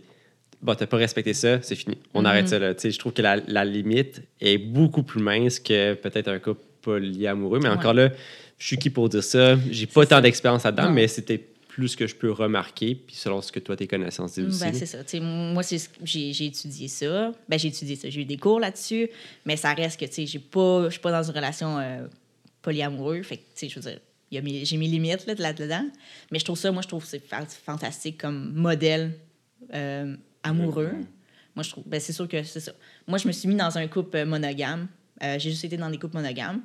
[0.61, 1.97] bon, t'as pas respecté ça, c'est fini.
[2.13, 2.25] On Mhm.
[2.25, 2.73] arrête ça, là.
[2.81, 7.59] Je trouve que la, la limite est beaucoup plus mince que peut-être un couple polyamoureux.
[7.59, 7.75] Mais Ouais.
[7.75, 8.09] encore là,
[8.57, 9.55] je suis qui pour dire ça?
[9.69, 11.37] J'ai pas tant d'expérience là-dedans, mais c'était
[11.73, 14.59] plus ce que je peux remarquer, puis selon ce que toi, tes connaissances disent aussi.
[14.59, 14.97] Ben, c'est ça.
[15.21, 17.31] Moi, c'est ce j'ai étudié ça.
[17.47, 18.09] Ben, j'ai étudié ça.
[18.09, 19.09] J'ai eu des cours là-dessus.
[19.45, 22.07] Mais ça reste que, tu sais, pas- je suis pas dans une relation euh,
[22.61, 23.25] polyamoureuse.
[23.25, 23.99] Fait que, tu sais, je veux dire,
[24.65, 25.85] j'ai mes limites là, là-dedans.
[26.31, 29.13] Mais je trouve ça, moi, je trouve que c'est fa- fantastique comme modèle
[29.73, 30.91] euh, amoureux.
[31.55, 32.73] Moi, je trouve, ben, c'est sûr que c'est ça.
[33.07, 34.87] Moi, je me suis mis dans un couple euh, monogame.
[35.23, 36.61] Euh, j'ai juste été dans des couples monogames.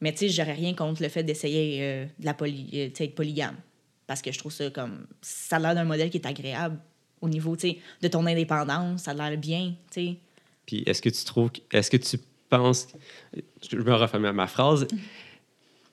[0.00, 3.14] Mais, tu sais, j'aurais rien contre le fait d'essayer euh, de la poly, euh, être
[3.14, 3.56] polygame.
[4.06, 5.06] Parce que je trouve ça comme.
[5.22, 6.78] Ça a l'air d'un modèle qui est agréable
[7.20, 9.02] au niveau, de ton indépendance.
[9.02, 10.16] Ça a l'air bien, tu sais.
[10.66, 12.88] Puis est-ce que tu trouves, est-ce que tu penses,
[13.68, 14.86] je me refais ma, ma phrase,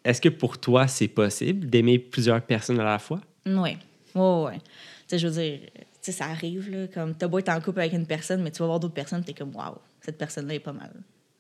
[0.04, 3.22] est-ce que pour toi, c'est possible d'aimer plusieurs personnes à la fois?
[3.46, 3.78] Oui.
[4.16, 4.54] Oui, oui.
[4.58, 4.62] Tu
[5.08, 6.88] sais, je veux dire, tu sais, ça arrive, là.
[6.88, 9.24] Comme, t'as beau être en couple avec une personne, mais tu vas voir d'autres personnes,
[9.24, 10.92] t'es comme, waouh, cette personne-là est pas mal.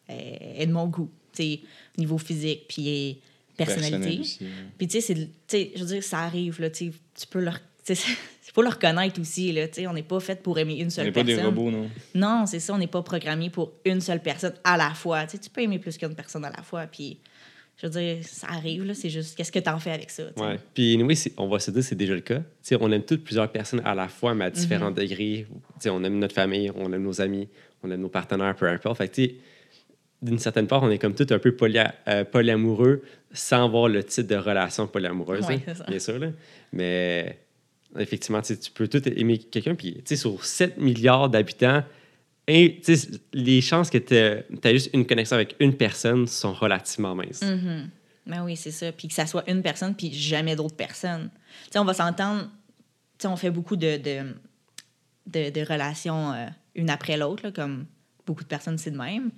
[0.07, 1.59] Elle elle est de mon goût, tu sais,
[1.97, 3.19] au niveau physique, puis
[3.58, 3.97] personnalité.
[3.97, 4.49] Personnel aussi, ouais.
[4.78, 7.28] Puis, tu sais, c'est- tu sais, je veux dire, ça arrive, là, tu sais, tu
[7.28, 7.60] peux leur.
[7.86, 8.04] tu sais,
[8.47, 10.88] Il faut le reconnaître aussi, là, tu sais, on n'est pas fait pour aimer une
[10.88, 11.41] On seule n'est pas personne.
[11.41, 11.89] des robots, non?
[12.14, 15.24] Non, c'est ça, on n'est pas programmé pour une seule personne à la fois.
[15.26, 17.18] Tu sais, tu peux aimer plus qu'une personne à la fois, puis
[17.82, 20.39] je veux dire, ça arrive, là, c'est juste, qu'est-ce que t'en fais avec ça, tu?
[20.43, 20.60] Ouais.
[20.76, 22.39] Puis, anyway, on va se dire c'est déjà le cas.
[22.39, 24.95] Tu sais, on aime toutes plusieurs personnes à la fois, mais à différents Mhm.
[24.95, 25.47] degrés.
[25.49, 27.47] Tu sais, on aime notre famille, on aime nos amis,
[27.82, 28.99] on aime nos partenaires, peu importe.
[28.99, 29.36] Fait que, tu sais,
[30.24, 33.03] d'une certaine part, on est comme tout un peu euh, polyamoureux
[33.34, 36.17] sans avoir le type de relation polyamoureuse, Ouais, hein, bien sûr.
[36.17, 36.28] là.
[36.71, 37.39] Mais
[37.99, 39.76] effectivement, tu peux tout aimer quelqu'un.
[39.76, 41.84] Puis, sur 7 milliards d'habitants,
[42.47, 42.82] et,
[43.34, 47.43] les chances que tu as juste une connexion avec une personne sont relativement minces.
[48.26, 48.91] Ben oui, c'est ça.
[48.91, 51.30] Puis que ça soit une personne, puis jamais d'autres personnes.
[51.76, 52.49] On va s'entendre.
[53.26, 54.34] On fait beaucoup de, de,
[55.28, 57.86] de, de relations euh, une après l'autre, comme
[58.26, 59.32] beaucoup de personnes, c'est de même.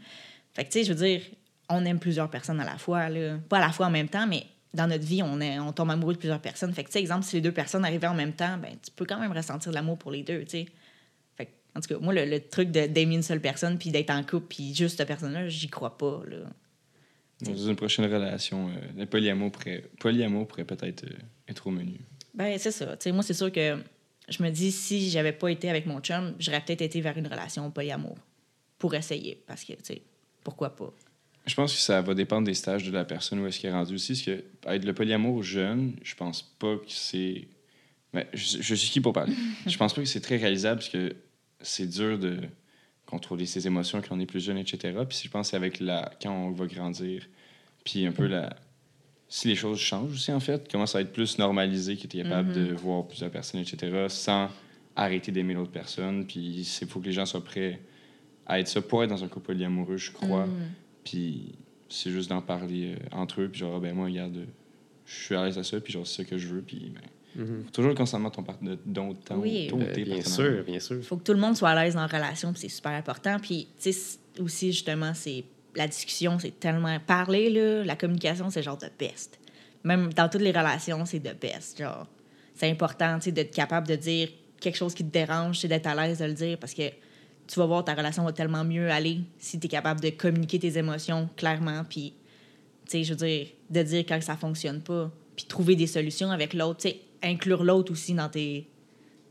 [0.56, 1.22] Fait que, tu sais, je veux dire,
[1.70, 3.38] on aime plusieurs personnes à la fois, là.
[3.50, 5.92] Pas à la fois en même temps, mais dans notre vie, on, est, on tombe
[5.92, 6.74] amoureux de plusieurs personnes.
[6.74, 8.92] Fait que, tu sais, exemple, si les deux personnes arrivaient en même temps, ben, tu
[8.96, 10.66] peux quand même ressentir de l'amour pour les deux, tu sais.
[11.38, 14.12] Fait que, en tout cas, moi, le, le truc d'aimer une seule personne, puis d'être
[14.12, 16.38] en couple, puis juste cette personne-là, j'y crois pas, là.
[17.42, 22.00] Dans une prochaine relation, euh, le polyamour pourrait, polyamour pourrait peut-être euh, être au menu.
[22.34, 22.96] Ben, c'est ça.
[22.96, 23.78] Tu sais, moi, c'est sûr que
[24.30, 27.28] je me dis, si j'avais pas été avec mon chum, j'aurais peut-être été vers une
[27.28, 28.18] relation polyamour
[28.78, 29.44] pour essayer.
[29.46, 30.02] Parce que, tu sais,
[30.46, 30.94] pourquoi pas?
[31.46, 33.74] Je pense que ça va dépendre des stages de la personne où est-ce qu'elle est
[33.74, 34.14] rendue aussi.
[34.14, 37.48] Parce que être le polyamour jeune, je pense pas que c'est.
[38.14, 39.34] Ben, je, je suis qui pour parler?
[39.68, 41.16] je pense pas que c'est très réalisable parce que
[41.60, 42.40] c'est dur de
[43.06, 44.98] contrôler ses émotions quand on est plus jeune, etc.
[45.08, 47.28] Puis je pense que c'est avec la quand on va grandir,
[47.84, 48.56] puis un peu la
[49.28, 52.24] si les choses changent aussi en fait, commence à être plus normalisé, que tu es
[52.24, 54.06] capable de voir plusieurs personnes, etc.
[54.10, 54.50] sans
[54.96, 56.26] arrêter d'aimer l'autre personne.
[56.26, 56.40] Puis
[56.82, 57.82] il faut que les gens soient prêts
[58.48, 60.48] à être ça pour être dans un couple polyamoureux, je crois.
[61.04, 61.54] Puis
[61.90, 63.50] c'est juste d'en parler euh, entre eux.
[63.50, 64.46] Puis genre, ah, ben moi, regarde, euh,
[65.06, 65.80] je suis à l'aise à ça.
[65.80, 66.62] Puis genre, c'est ça que je veux.
[66.62, 67.02] Puis ben,
[67.44, 67.64] Mhm.
[67.66, 69.68] faut toujours de ton partenaire, dont ton, Oui.
[69.70, 70.96] ton- Ben, tes bien sûr, bien sûr.
[70.98, 72.94] Il faut que tout le monde soit à l'aise dans la relation, puis c'est super
[72.94, 73.38] important.
[73.42, 75.44] Puis, tu sais, aussi, justement, c'est
[75.76, 76.98] la discussion, c'est tellement.
[77.06, 79.38] Parler, là, la communication, c'est genre de best.
[79.84, 81.78] Même dans toutes les relations, c'est de best.
[81.78, 82.08] Genre,
[82.54, 84.30] c'est important, tu sais, d'être capable de dire
[84.62, 86.84] quelque chose qui te dérange, c'est d'être à l'aise de le dire parce que
[87.48, 90.60] tu vas voir, ta relation va tellement mieux aller si tu es capable de communiquer
[90.60, 92.14] tes émotions clairement, puis,
[92.86, 96.32] tu sais, je veux dire, de dire quand ça fonctionne pas, puis trouver des solutions
[96.32, 98.68] avec l'autre, tu sais, inclure l'autre aussi dans tes,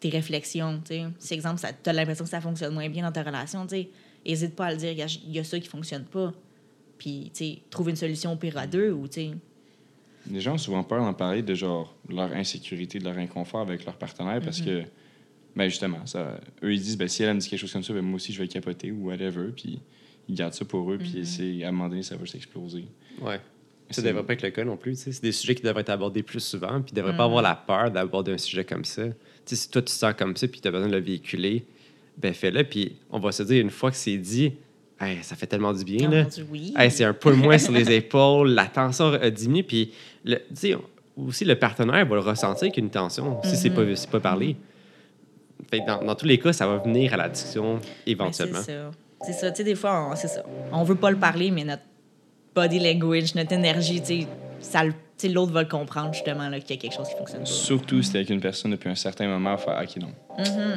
[0.01, 1.05] tes réflexions, tu sais.
[1.19, 3.89] Si, exemple, tu as l'impression que ça fonctionne moins bien dans ta relation, tu sais,
[4.25, 6.33] hésite pas à le dire, il y y, a ça qui fonctionne pas.
[6.99, 9.31] Puis, tu sais, trouve une solution au pire à deux ou, tu sais.
[10.31, 13.85] Les gens ont souvent peur d'en parler de genre leur insécurité, de leur inconfort avec
[13.85, 14.67] leur partenaire parce Mhm.
[14.67, 14.83] que,
[15.57, 17.93] ben justement, ça, eux ils disent, ben si elle me dit quelque chose comme ça,
[17.93, 19.49] ben moi aussi je vais capoter ou whatever.
[19.55, 19.81] Puis
[20.29, 20.99] ils gardent ça pour eux.
[20.99, 22.85] Puis c'est à un moment donné, ça va s'exploser.
[23.21, 23.41] Ouais.
[23.91, 24.93] Ça C'est- devrait pas être le cas non plus.
[24.93, 25.13] tu sais.
[25.13, 27.17] C'est des sujets qui devraient être abordés plus souvent, puis ne devraient Mm.
[27.19, 29.05] pas avoir la peur d'aborder un sujet comme ça.
[29.07, 29.13] Tu
[29.45, 31.65] sais, si toi, tu te sens comme ça, puis tu as besoin de le véhiculer,
[32.17, 32.65] ben fais-le.
[32.65, 34.53] Puis on va se dire, une fois que c'est dit,
[35.01, 36.09] Hey, ça fait tellement du bien.
[36.09, 36.27] Là.
[36.51, 36.73] oui.
[36.79, 39.91] Hey, c'est un peu moins sur les épaules, la tension a diminué, puis
[40.25, 40.77] le, tu sais,
[41.17, 44.57] aussi le partenaire va le ressentir qu'une tension, si c'est pas, c'est pas parlé.
[45.71, 48.61] Fait que dans, dans tous les cas, ça va venir à la discussion Ben, éventuellement.
[48.65, 48.91] c'est ça.
[49.27, 49.51] C'est ça.
[49.51, 50.43] Tu sais, des fois, on- c'est ça.
[50.73, 51.83] On veut pas le parler, mais notre
[52.55, 54.27] body language, notre énergie, tu sais,
[54.61, 54.93] ça le-
[55.25, 57.47] l'autre va le comprendre, justement, là, qu'il y a quelque chose qui fonctionne pas.
[57.47, 60.09] Surtout si t'es avec une personne depuis un certain moment, faire OK, non.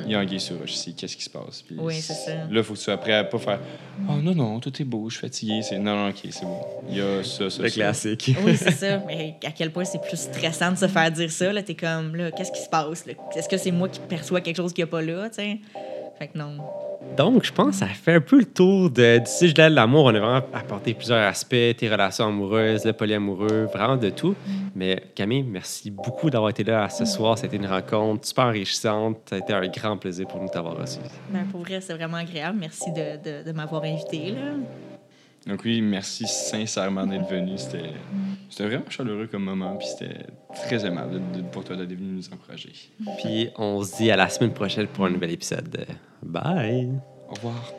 [0.05, 1.63] Il y a un gay sur roche ici, qu'est-ce qui se passe?
[1.65, 2.31] Puis Oui, c'est ça.
[2.35, 3.59] Là, il faut que tu sois prêt à pas faire
[4.07, 5.61] Oh non, non, tout est beau, je suis fatigué.
[5.63, 6.59] C'est Non, non, OK, c'est bon.
[6.89, 7.73] Il y a ça, ça, Le ça.
[7.75, 8.35] classique.
[8.45, 8.99] Oui, c'est ça.
[9.07, 11.51] Mais à quel point c'est plus stressant de se faire dire ça.
[11.51, 13.05] Là, t'es comme, là, qu'est-ce qui se passe?
[13.07, 13.13] là?
[13.35, 15.27] Est-ce que c'est moi qui perçois quelque chose qu'il n'y a pas là?
[15.29, 15.57] tu sais?
[16.17, 16.57] Fait que non.
[17.15, 20.05] Donc, je pense que ça fait un peu le tour de, du sujet de l'amour.
[20.05, 24.35] On a vraiment apporté plusieurs aspects, tes relations amoureuses, le polyamoureux, vraiment de tout.
[24.75, 27.37] Mais Camille, merci beaucoup d'avoir été là ce soir.
[27.37, 29.17] C'était une rencontre super enrichissante.
[29.29, 30.99] Ça a été un grand plaisir pour nous d'avoir reçu.
[31.29, 32.57] Ben, pour vrai, c'est vraiment agréable.
[32.59, 34.31] Merci de, de, de m'avoir invité.
[34.31, 34.55] Là.
[35.47, 37.57] Donc oui, merci sincèrement d'être venu.
[37.57, 37.91] C'était
[38.49, 42.33] c'était vraiment chaleureux comme moment, puis c'était très aimable de- pour toi d'être venu nous
[42.33, 42.71] encourager.
[43.17, 45.85] Puis, on se dit à la semaine prochaine pour un nouvel épisode.
[46.23, 46.91] Bye!
[47.29, 47.73] Au revoir.